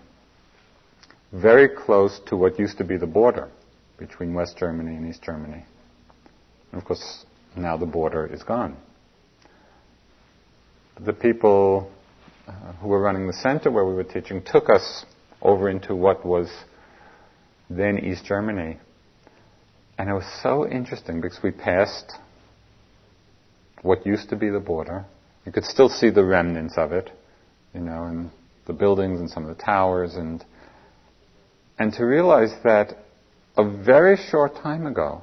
[1.32, 3.48] very close to what used to be the border
[3.98, 5.64] between West Germany and East Germany.
[6.72, 7.24] And of course,
[7.56, 8.76] now the border is gone.
[11.00, 11.90] The people
[12.46, 15.04] uh, who were running the center where we were teaching took us
[15.42, 16.50] over into what was
[17.68, 18.78] then East Germany.
[19.98, 22.12] And it was so interesting because we passed
[23.82, 25.04] what used to be the border.
[25.44, 27.10] You could still see the remnants of it,
[27.74, 28.30] you know, and
[28.66, 30.44] the buildings and some of the towers and
[31.78, 32.96] and to realize that
[33.56, 35.22] a very short time ago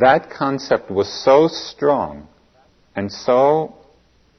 [0.00, 2.28] that concept was so strong
[2.94, 3.76] and so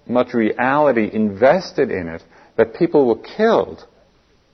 [0.07, 2.23] much reality invested in it
[2.57, 3.85] that people were killed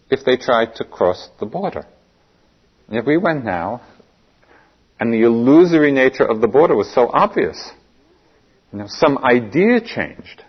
[0.09, 1.85] if they tried to cross the border.
[2.89, 3.81] If we went now,
[4.99, 7.71] and the illusory nature of the border was so obvious,
[8.71, 10.43] you know, some idea changed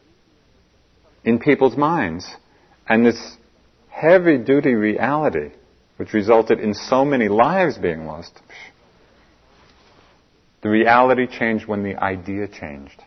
[1.25, 2.27] in people's minds,
[2.89, 3.37] and this
[3.89, 5.51] heavy duty reality,
[5.97, 8.41] which resulted in so many lives being lost,
[10.65, 13.01] the reality changed when the idea changed.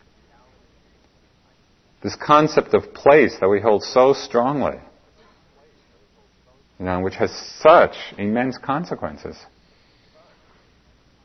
[2.04, 4.78] This concept of place that we hold so strongly,
[6.80, 9.36] you know, which has such immense consequences.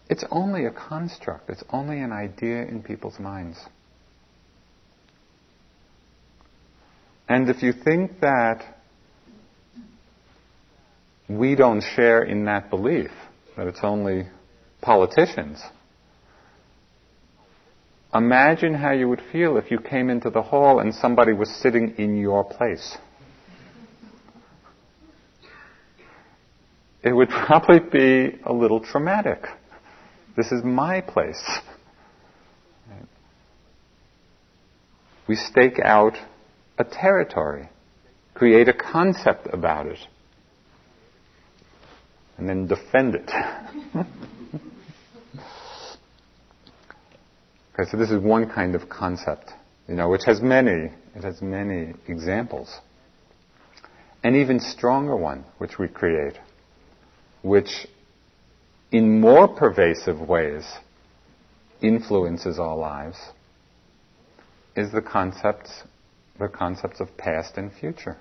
[0.09, 1.51] It's only a construct.
[1.51, 3.59] It's only an idea in people's minds.
[7.28, 8.64] And if you think that
[11.28, 13.11] we don't share in that belief,
[13.59, 14.28] that it's only
[14.80, 15.62] politicians,
[18.14, 21.94] imagine how you would feel if you came into the hall and somebody was sitting
[21.98, 22.96] in your place.
[27.02, 29.44] It would probably be a little traumatic.
[30.36, 31.42] This is my place.
[35.28, 36.14] We stake out
[36.78, 37.68] a territory,
[38.34, 39.98] create a concept about it,
[42.36, 43.30] and then defend it.
[47.74, 49.50] okay, so this is one kind of concept,
[49.88, 52.78] you know, which has many, it has many examples.
[54.24, 56.38] An even stronger one, which we create,
[57.42, 57.86] which
[58.90, 60.64] in more pervasive ways
[61.80, 63.18] influences our lives,
[64.76, 65.68] is the concept
[66.38, 68.16] the concepts of past and future.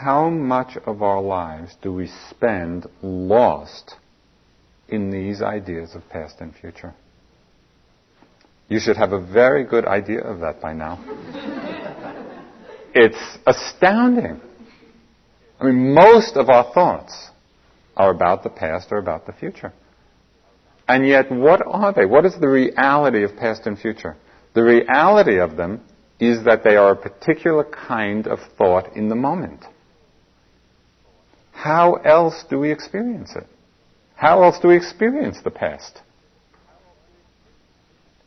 [0.00, 3.96] How much of our lives do we spend lost
[4.86, 6.94] in these ideas of past and future?
[8.68, 11.00] You should have a very good idea of that by now.
[12.94, 14.40] it's astounding.
[15.58, 17.30] I mean, most of our thoughts
[17.96, 19.72] are about the past or about the future.
[20.86, 22.06] And yet, what are they?
[22.06, 24.16] What is the reality of past and future?
[24.54, 25.80] The reality of them
[26.20, 29.64] is that they are a particular kind of thought in the moment.
[31.58, 33.44] How else do we experience it?
[34.14, 36.00] How else do we experience the past?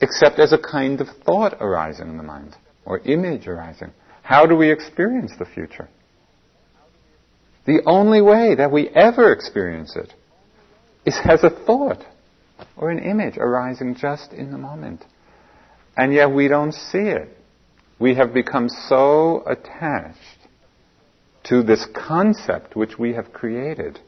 [0.01, 3.93] Except as a kind of thought arising in the mind, or image arising.
[4.21, 5.88] How do we experience the future?
[7.65, 10.13] The only way that we ever experience it
[11.05, 12.03] is as a thought
[12.75, 15.05] or an image arising just in the moment.
[15.95, 17.29] And yet we don't see it.
[17.97, 20.40] We have become so attached
[21.43, 23.99] to this concept which we have created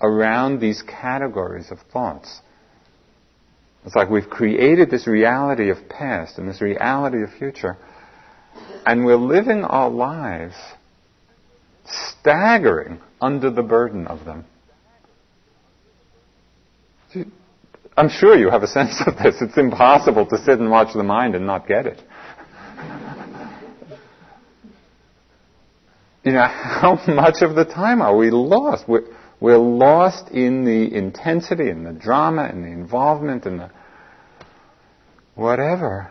[0.00, 2.40] around these categories of thoughts.
[3.84, 7.76] It's like we've created this reality of past and this reality of future,
[8.84, 10.56] and we're living our lives
[11.84, 14.44] staggering under the burden of them.
[17.96, 19.36] I'm sure you have a sense of this.
[19.40, 22.02] It's impossible to sit and watch the mind and not get it.
[26.26, 28.86] You know, how much of the time are we lost?
[28.86, 29.04] We're,
[29.40, 33.70] we're lost in the intensity and the drama and the involvement and the
[35.36, 36.10] whatever.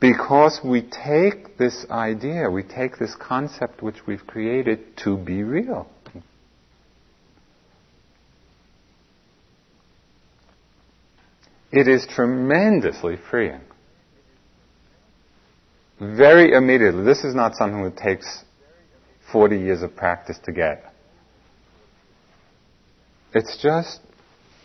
[0.00, 5.88] Because we take this idea, we take this concept which we've created to be real.
[11.70, 13.60] It is tremendously freeing.
[15.98, 17.04] Very immediately.
[17.04, 18.44] This is not something that takes
[19.34, 20.94] 40 years of practice to get.
[23.34, 23.98] It's just,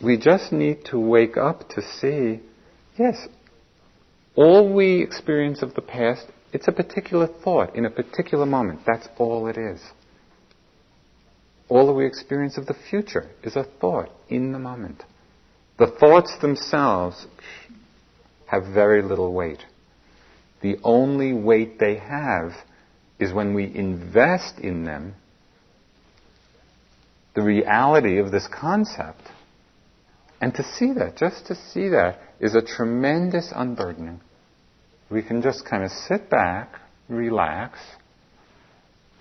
[0.00, 2.38] we just need to wake up to see,
[2.96, 3.26] yes,
[4.36, 8.82] all we experience of the past, it's a particular thought in a particular moment.
[8.86, 9.80] That's all it is.
[11.68, 15.02] All that we experience of the future is a thought in the moment.
[15.80, 17.26] The thoughts themselves
[18.46, 19.64] have very little weight.
[20.62, 22.52] The only weight they have
[23.20, 25.14] is when we invest in them
[27.34, 29.20] the reality of this concept.
[30.40, 34.20] And to see that, just to see that, is a tremendous unburdening.
[35.10, 37.78] We can just kind of sit back, relax.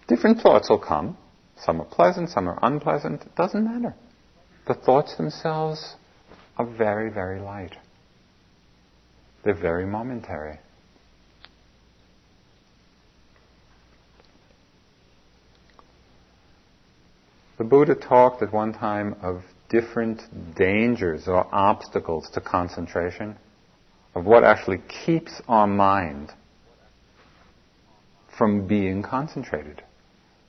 [0.08, 1.18] Different thoughts will come.
[1.62, 3.22] Some are pleasant, some are unpleasant.
[3.24, 3.94] It doesn't matter.
[4.66, 5.96] The thoughts themselves
[6.58, 7.76] are very, very light.
[9.44, 10.60] They're very momentary.
[17.60, 20.22] The Buddha talked at one time of different
[20.56, 23.36] dangers or obstacles to concentration,
[24.16, 26.32] of what actually keeps our mind
[28.38, 29.84] from being concentrated.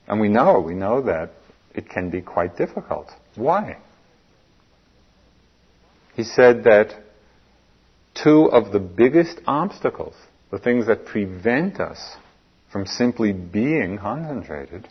[0.06, 1.32] And we know, we know that
[1.74, 3.10] it can be quite difficult.
[3.34, 3.78] Why?
[6.14, 6.94] He said that
[8.14, 10.14] two of the biggest obstacles,
[10.52, 12.16] the things that prevent us
[12.70, 14.88] from simply being concentrated,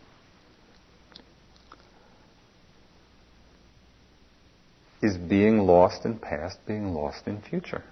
[5.01, 7.83] is being lost in past, being lost in future.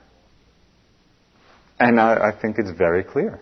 [1.80, 3.40] And I, I, think it's very clear.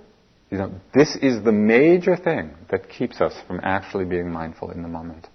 [0.51, 4.81] You know, this is the major thing that keeps us from actually being mindful in
[4.81, 5.27] the moment.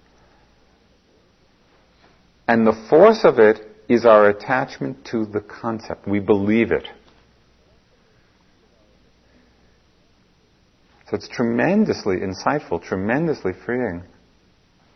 [2.47, 3.59] And the force of it
[3.89, 6.07] is our attachment to the concept.
[6.07, 6.87] We believe it.
[11.09, 14.03] So it's tremendously insightful, tremendously freeing,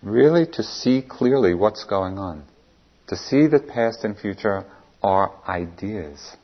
[0.02, 2.46] really to see clearly what's going on
[3.08, 4.66] to see that past and future
[5.04, 6.36] are ideas,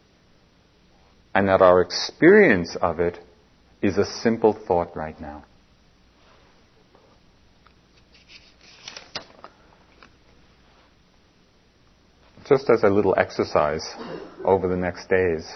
[1.33, 3.19] and that our experience of it
[3.81, 5.43] is a simple thought right now.
[12.47, 13.95] Just as a little exercise
[14.43, 15.47] over the next days,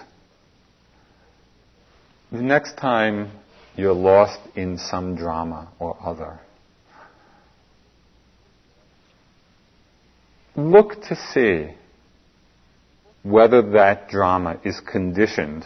[2.31, 3.31] the next time
[3.75, 6.39] you're lost in some drama or other,
[10.55, 11.73] look to see
[13.23, 15.65] whether that drama is conditioned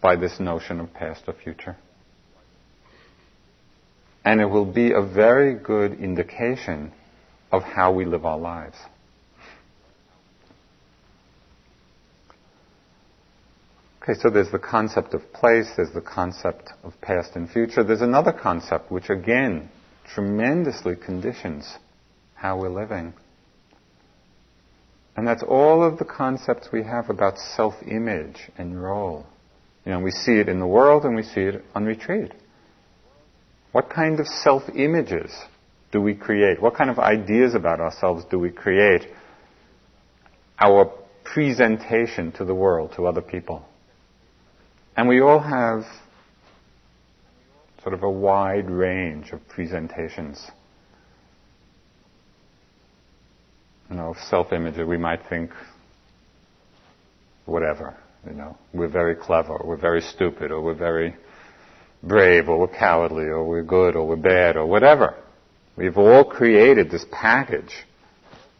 [0.00, 1.76] by this notion of past or future.
[4.24, 6.92] And it will be a very good indication
[7.50, 8.76] of how we live our lives.
[14.02, 17.82] Okay, so there's the concept of place, there's the concept of past and future.
[17.82, 19.68] There's another concept which again
[20.14, 21.76] tremendously conditions
[22.34, 23.14] how we're living.
[25.16, 29.26] And that's all of the concepts we have about self-image and role.
[29.84, 32.32] You know, we see it in the world and we see it on retreat.
[33.72, 35.32] What kind of self-images
[35.90, 36.60] do we create?
[36.60, 39.06] What kind of ideas about ourselves do we create?
[40.58, 40.92] Our
[41.24, 43.64] presentation to the world, to other people.
[44.96, 45.84] And we all have
[47.82, 50.50] sort of a wide range of presentations
[53.90, 55.50] you know, self-image, we might think
[57.44, 61.14] whatever, you know, we're very clever, or we're very stupid, or we're very
[62.02, 65.14] brave, or we're cowardly, or we're good, or we're bad, or whatever.
[65.76, 67.84] We've all created this package,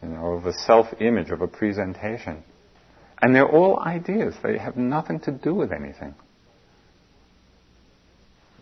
[0.02, 2.42] you know, of a self-image, of a presentation.
[3.20, 4.34] And they're all ideas.
[4.42, 6.14] They have nothing to do with anything.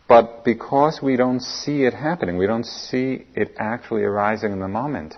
[0.07, 4.69] But because we don't see it happening, we don't see it actually arising in the
[4.69, 5.15] moment,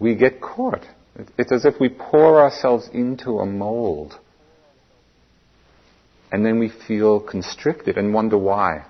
[0.00, 0.84] we get caught.
[1.38, 4.18] It's as if we pour ourselves into a mold.
[6.32, 8.86] And then we feel constricted and wonder why.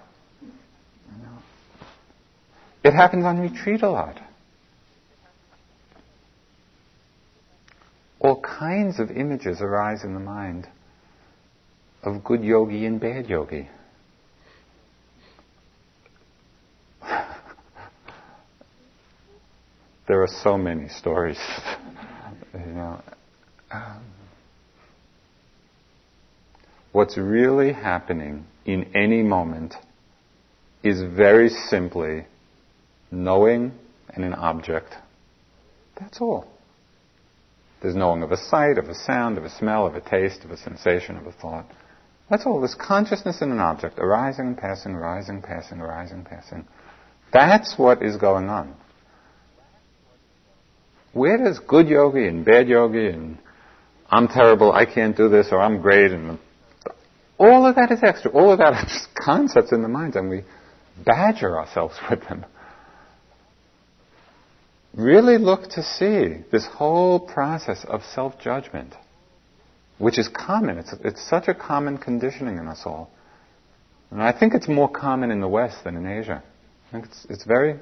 [2.82, 4.20] It happens on retreat a lot.
[8.20, 10.68] All kinds of images arise in the mind
[12.02, 13.68] of good yogi and bad yogi.
[20.11, 21.38] There are so many stories.
[22.52, 23.00] you know,
[26.90, 29.76] what's really happening in any moment
[30.82, 32.26] is very simply
[33.12, 33.70] knowing
[34.08, 34.94] and an object.
[36.00, 36.44] That's all.
[37.80, 40.50] There's knowing of a sight, of a sound, of a smell, of a taste, of
[40.50, 41.66] a sensation, of a thought.
[42.28, 42.58] That's all.
[42.58, 46.66] There's consciousness in an object, arising and passing, arising, passing, arising, passing.
[47.32, 48.74] That's what is going on
[51.12, 53.38] where does good yogi and bad yogi and
[54.11, 56.38] I'm terrible, I can't do this, or I'm great, and
[57.38, 58.30] all of that is extra.
[58.32, 60.42] All of that are just concepts in the mind, and we
[61.04, 62.44] badger ourselves with them.
[64.92, 68.94] Really look to see this whole process of self-judgment,
[69.98, 70.78] which is common.
[70.78, 73.11] It's, it's such a common conditioning in us all.
[74.11, 76.42] And I think it's more common in the West than in Asia.
[76.88, 77.78] I think it's, it's very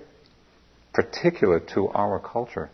[0.92, 2.68] particular to our culture.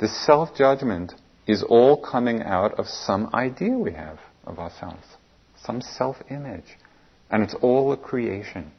[0.00, 1.14] The self judgment
[1.46, 5.06] is all coming out of some idea we have of ourselves,
[5.62, 6.78] some self image.
[7.30, 8.72] And it's all a creation.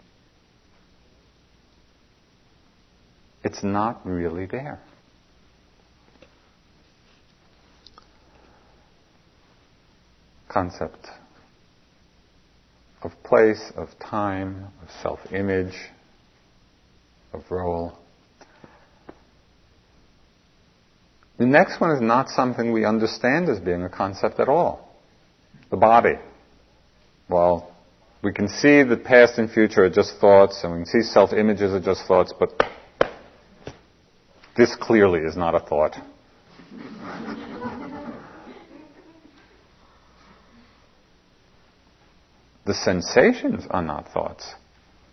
[3.44, 4.80] It's not really there.
[10.48, 11.08] Concept
[13.04, 15.76] of place, of time, of self image,
[17.34, 18.00] of role.
[21.46, 24.98] The next one is not something we understand as being a concept at all.
[25.70, 26.16] The body.
[27.30, 27.72] Well,
[28.24, 31.34] we can see the past and future are just thoughts, and we can see self
[31.34, 32.50] images are just thoughts, but
[34.58, 35.96] this clearly is not a thought.
[42.66, 44.56] the sensations are not thoughts,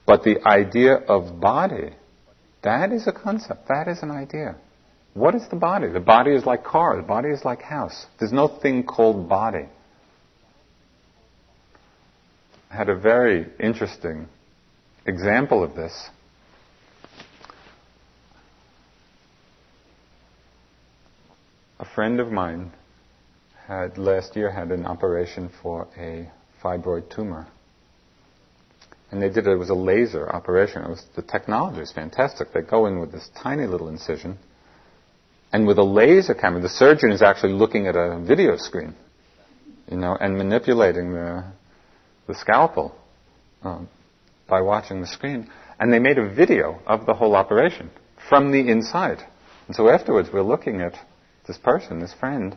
[0.07, 1.91] but the idea of body,
[2.63, 4.57] that is a concept, that is an idea.
[5.15, 5.89] What is the body?
[5.89, 8.07] The body is like car, the body is like house.
[8.19, 9.69] There's no thing called body.
[12.71, 14.29] I had a very interesting
[15.05, 16.09] example of this.
[21.79, 22.73] A friend of mine
[23.67, 26.31] had last year had an operation for a
[26.63, 27.47] fibroid tumor.
[29.11, 30.83] And they did it, it was a laser operation.
[30.83, 32.53] It was, the technology is fantastic.
[32.55, 34.39] They go in with this tiny little incision,
[35.53, 38.95] and with a laser camera, the surgeon is actually looking at a video screen,
[39.91, 41.45] you know, and manipulating the,
[42.27, 42.95] the scalpel
[43.63, 43.89] um,
[44.49, 45.51] by watching the screen.
[45.79, 47.91] And they made a video of the whole operation
[48.29, 49.19] from the inside.
[49.67, 50.95] And so afterwards, we're looking at
[51.47, 52.57] this person, this friend,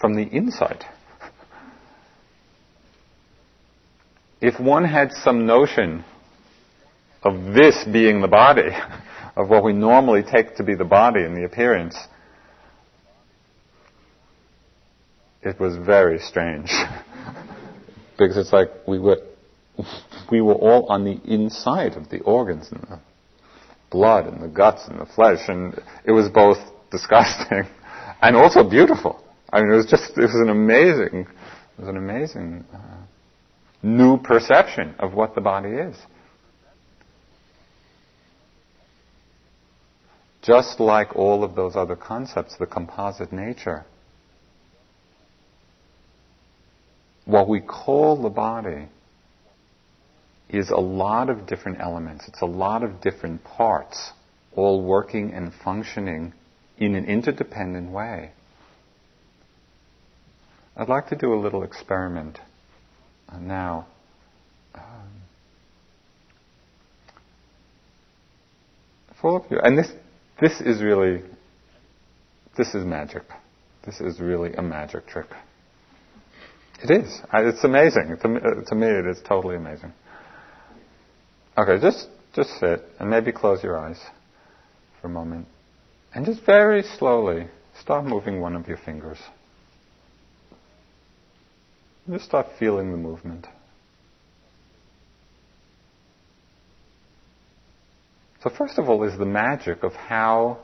[0.00, 0.84] from the inside.
[4.40, 6.04] if one had some notion
[7.22, 8.70] of this being the body,
[9.38, 11.96] of what we normally take to be the body and the appearance,
[15.42, 16.70] it was very strange.
[18.18, 19.18] because it's like we were,
[20.32, 23.00] we were all on the inside of the organs and the
[23.90, 26.58] blood and the guts and the flesh, and it was both
[26.90, 27.62] disgusting
[28.20, 29.22] and also beautiful.
[29.52, 32.78] I mean, it was just, it was an amazing, it was an amazing uh,
[33.84, 35.96] new perception of what the body is.
[40.48, 43.84] Just like all of those other concepts, the composite nature,
[47.26, 48.88] what we call the body
[50.48, 52.26] is a lot of different elements.
[52.28, 54.12] It's a lot of different parts,
[54.56, 56.32] all working and functioning
[56.78, 58.30] in an interdependent way.
[60.78, 62.38] I'd like to do a little experiment
[63.38, 63.86] now.
[64.74, 65.10] Um,
[69.20, 69.88] for all of you, and this
[70.40, 71.22] this is really
[72.56, 73.22] this is magic.
[73.86, 75.28] This is really a magic trick.
[76.82, 77.20] It is.
[77.32, 78.16] It's amazing.
[78.22, 79.92] To, uh, to me, it is totally amazing.
[81.56, 84.00] Okay, just just sit and maybe close your eyes
[85.00, 85.46] for a moment,
[86.14, 87.48] and just very slowly
[87.80, 89.18] start moving one of your fingers.
[92.10, 93.46] Just start feeling the movement.
[98.42, 100.58] So first of all is the magic of how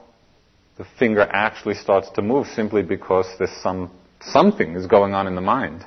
[0.79, 5.35] the finger actually starts to move simply because there's some something is going on in
[5.35, 5.85] the mind.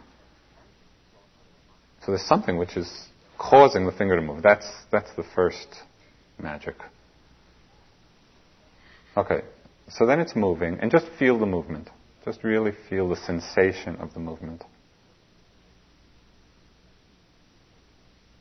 [2.01, 3.07] So there's something which is
[3.37, 4.43] causing the finger to move.
[4.43, 5.67] That's that's the first
[6.39, 6.75] magic.
[9.15, 9.41] Okay.
[9.89, 11.89] So then it's moving and just feel the movement.
[12.25, 14.63] Just really feel the sensation of the movement.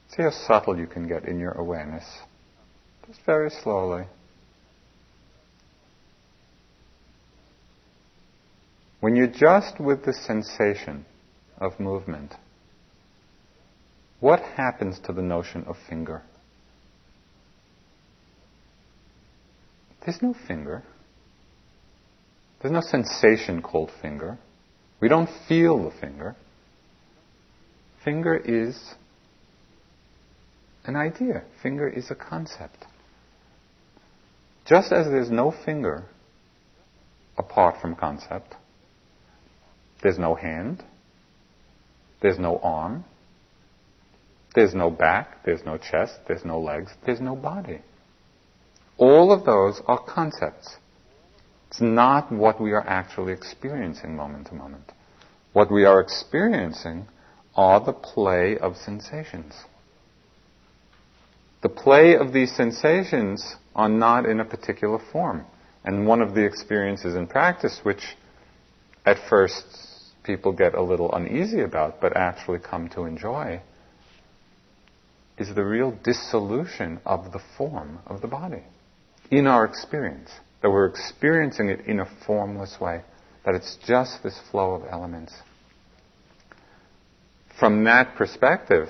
[0.09, 2.05] See how subtle you can get in your awareness.
[3.07, 4.05] Just very slowly.
[9.01, 11.07] When you're just with the sensation
[11.59, 12.35] of movement,
[14.19, 16.23] what happens to the notion of finger?
[20.05, 20.83] There's no finger.
[22.61, 24.39] There's no sensation called finger.
[25.01, 26.35] We don't feel the finger.
[28.05, 28.95] Finger is
[30.85, 31.43] an idea.
[31.63, 32.87] Finger is a concept.
[34.67, 36.05] Just as there's no finger
[37.39, 38.55] apart from concept,
[40.03, 40.83] there's no hand,
[42.21, 43.05] there's no arm,
[44.55, 47.81] there's no back, there's no chest, there's no legs, there's no body.
[48.97, 50.77] All of those are concepts.
[51.69, 54.93] It's not what we are actually experiencing moment to moment.
[55.53, 57.07] What we are experiencing
[57.55, 59.55] are the play of sensations
[61.67, 65.45] the play of these sensations are not in a particular form.
[65.85, 68.16] And one of the experiences in practice, which
[69.05, 69.64] at first
[70.24, 73.61] people get a little uneasy about, but actually come to enjoy,
[75.39, 78.64] is the real dissolution of the form of the body
[79.31, 80.31] in our experience.
[80.62, 83.03] That we're experiencing it in a formless way,
[83.45, 85.35] that it's just this flow of elements.
[87.61, 88.89] from that perspective,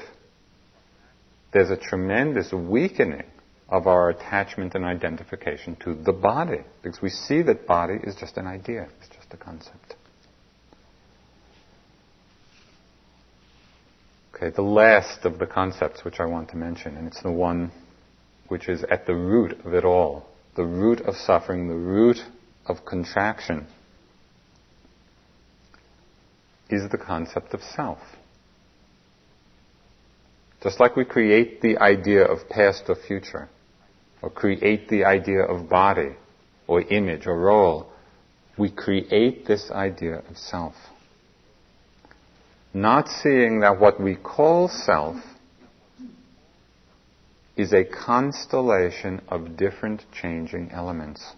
[1.52, 3.22] there's a tremendous weakening
[3.68, 8.36] of our attachment and identification to the body, because we see that body is just
[8.36, 9.96] an idea, it's just a concept.
[14.34, 17.72] Okay, the last of the concepts which I want to mention, and it's the one
[18.48, 22.18] which is at the root of it all, the root of suffering, the root
[22.66, 23.66] of contraction,
[26.68, 27.98] is the concept of self.
[30.62, 33.48] Just like we create the idea of past or future,
[34.22, 36.16] or create the idea of body,
[36.66, 37.86] or image, or role,
[38.58, 40.74] we create this idea of self.
[42.72, 45.16] Not seeing that what we call self
[47.56, 51.32] is a constellation of different changing elements.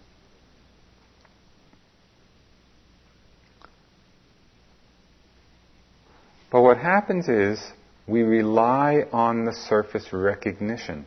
[6.50, 7.60] But what happens is
[8.06, 11.06] we rely on the surface recognition.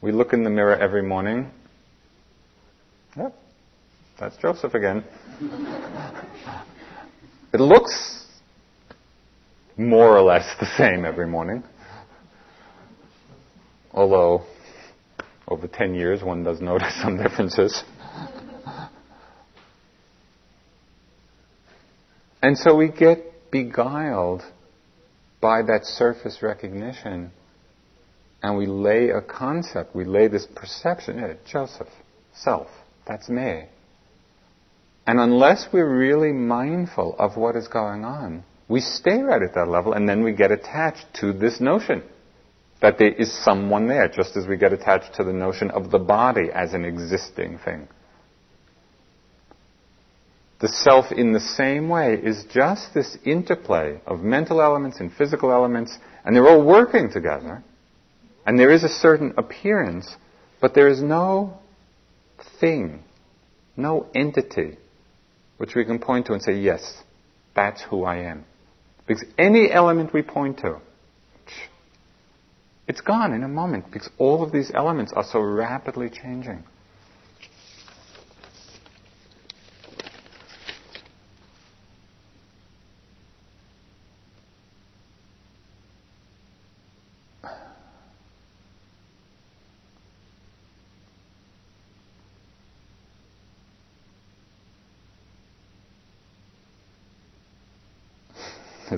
[0.00, 1.50] We look in the mirror every morning.
[3.16, 3.34] Yep,
[4.18, 5.02] that's Joseph again.
[7.52, 8.26] it looks
[9.76, 11.64] more or less the same every morning.
[13.92, 14.44] Although,
[15.48, 17.82] over 10 years, one does notice some differences.
[22.40, 24.44] And so we get beguiled
[25.40, 27.32] by that surface recognition
[28.42, 31.88] and we lay a concept, we lay this perception, yeah, Joseph,
[32.34, 32.68] self,
[33.06, 33.64] that's me.
[35.06, 39.68] And unless we're really mindful of what is going on, we stay right at that
[39.68, 42.02] level and then we get attached to this notion
[42.80, 45.98] that there is someone there, just as we get attached to the notion of the
[45.98, 47.88] body as an existing thing.
[50.60, 55.52] The self, in the same way, is just this interplay of mental elements and physical
[55.52, 57.62] elements, and they're all working together.
[58.48, 60.16] And there is a certain appearance,
[60.58, 61.58] but there is no
[62.58, 63.04] thing,
[63.76, 64.78] no entity,
[65.58, 67.02] which we can point to and say, yes,
[67.54, 68.46] that's who I am.
[69.06, 70.80] Because any element we point to,
[72.86, 76.64] it's gone in a moment because all of these elements are so rapidly changing.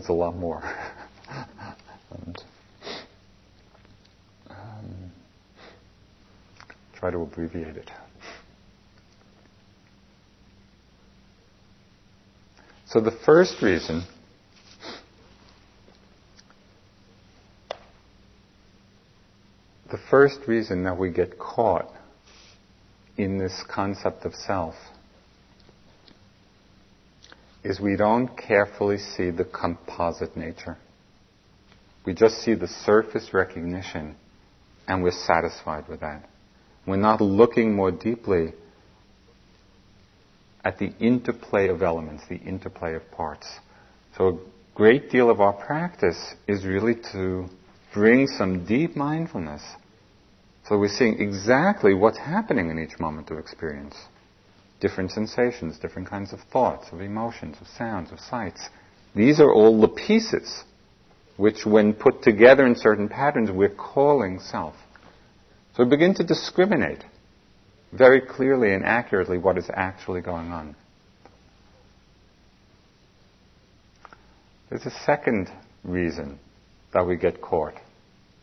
[0.00, 0.62] It's a lot more.
[2.10, 2.42] and,
[4.48, 5.12] um,
[6.94, 7.90] try to abbreviate it.
[12.86, 14.04] So the first reason
[19.90, 21.92] the first reason that we get caught
[23.18, 24.74] in this concept of self
[27.62, 30.78] is we don't carefully see the composite nature.
[32.04, 34.16] We just see the surface recognition
[34.88, 36.28] and we're satisfied with that.
[36.86, 38.54] We're not looking more deeply
[40.64, 43.46] at the interplay of elements, the interplay of parts.
[44.16, 44.38] So a
[44.74, 47.48] great deal of our practice is really to
[47.92, 49.62] bring some deep mindfulness
[50.70, 53.96] so we're seeing exactly what's happening in each moment of experience
[54.80, 58.68] different sensations, different kinds of thoughts, of emotions, of sounds, of sights.
[59.14, 60.64] These are all the pieces
[61.36, 64.74] which, when put together in certain patterns, we're calling self.
[65.74, 67.04] So we begin to discriminate
[67.92, 70.76] very clearly and accurately what is actually going on.
[74.68, 75.50] There's a second
[75.82, 76.38] reason
[76.92, 77.74] that we get caught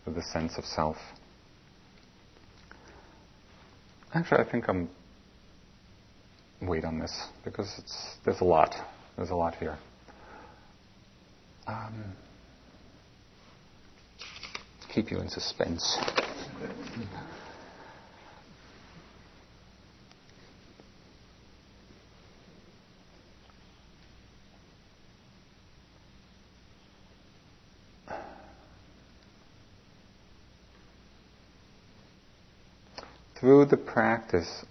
[0.06, 0.98] with the sense of self.
[4.14, 4.90] Actually, I think I'm
[6.62, 8.76] wait on this because there's a lot.
[9.16, 9.78] There's a lot here.
[11.68, 12.16] Um,
[14.94, 15.98] keep you in suspense.
[33.40, 34.66] Through the practice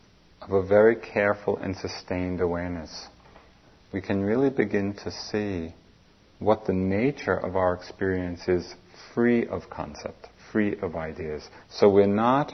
[0.46, 3.06] of a very careful and sustained awareness,
[3.92, 5.74] we can really begin to see
[6.38, 8.74] what the nature of our experience is
[9.14, 11.48] free of concept, free of ideas.
[11.70, 12.52] So we're not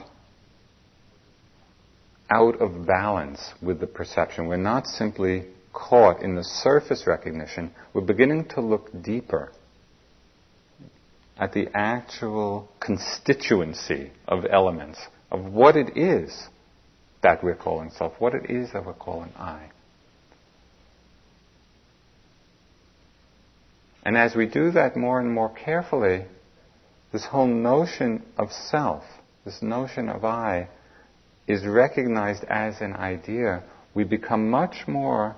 [2.31, 4.47] out of balance with the perception.
[4.47, 9.51] We're not simply caught in the surface recognition, we're beginning to look deeper
[11.37, 14.99] at the actual constituency of elements,
[15.31, 16.47] of what it is
[17.23, 19.69] that we're calling self, what it is that we're calling I.
[24.03, 26.25] And as we do that more and more carefully,
[27.11, 29.03] this whole notion of self,
[29.45, 30.67] this notion of I,
[31.47, 33.63] is recognized as an idea.
[33.93, 35.35] We become much more,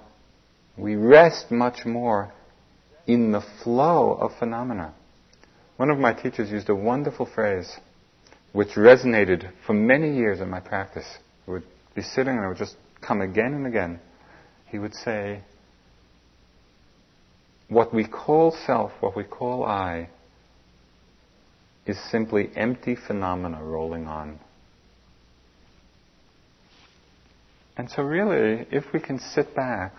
[0.78, 2.34] we rest much more
[3.06, 4.94] in the flow of phenomena.
[5.78, 7.72] One of my teachers used a wonderful phrase
[8.54, 11.06] which resonated for many years in my practice.
[11.46, 11.64] I would
[11.96, 14.00] be sitting and it would just come again and again.
[14.68, 15.42] He would say,
[17.70, 20.10] what we call self, what we call I,
[21.86, 24.40] is simply empty phenomena rolling on.
[27.78, 29.94] And so, really, if we can sit back,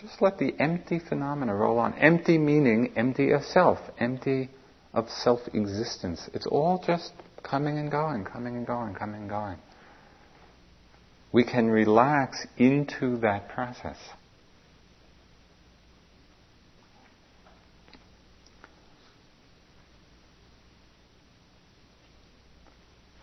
[0.00, 1.94] just let the empty phenomena roll on.
[1.94, 4.48] Empty meaning empty of self, empty
[4.94, 6.28] of self existence.
[6.32, 7.12] It's all just
[7.42, 9.58] coming and going, coming and going, coming and going.
[11.30, 13.98] We can relax into that process.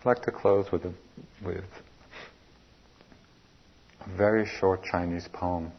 [0.00, 0.92] I'd like to close with a,
[1.44, 1.64] with
[4.00, 5.72] a very short Chinese poem,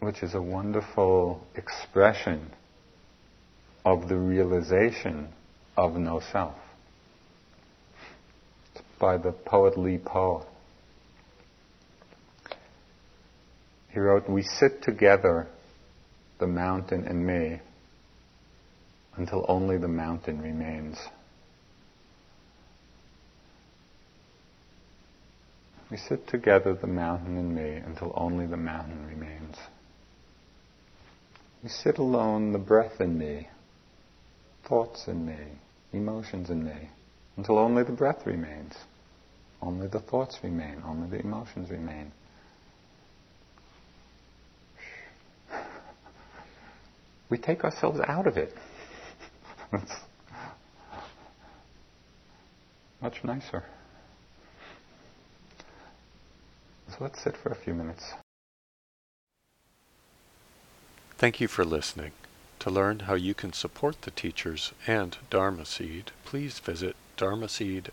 [0.00, 2.50] which is a wonderful expression
[3.84, 5.28] of the realization
[5.76, 6.56] of no self.
[8.98, 10.44] By the poet Li Po.
[13.90, 15.46] He wrote, We sit together,
[16.38, 17.60] the mountain and me,
[19.16, 20.98] until only the mountain remains.
[25.90, 29.56] We sit together, the mountain and me, until only the mountain remains.
[31.62, 33.48] We sit alone, the breath in me,
[34.68, 35.38] thoughts in me,
[35.92, 36.90] emotions in me,
[37.36, 38.74] until only the breath remains.
[39.60, 42.12] Only the thoughts remain, only the emotions remain.
[47.28, 48.56] We take ourselves out of it.
[49.70, 50.00] That's
[53.02, 53.64] much nicer.
[56.88, 58.14] So let's sit for a few minutes.
[61.18, 62.12] Thank you for listening.
[62.60, 67.92] To learn how you can support the teachers and Dharma Seed, please visit dharmaseed.org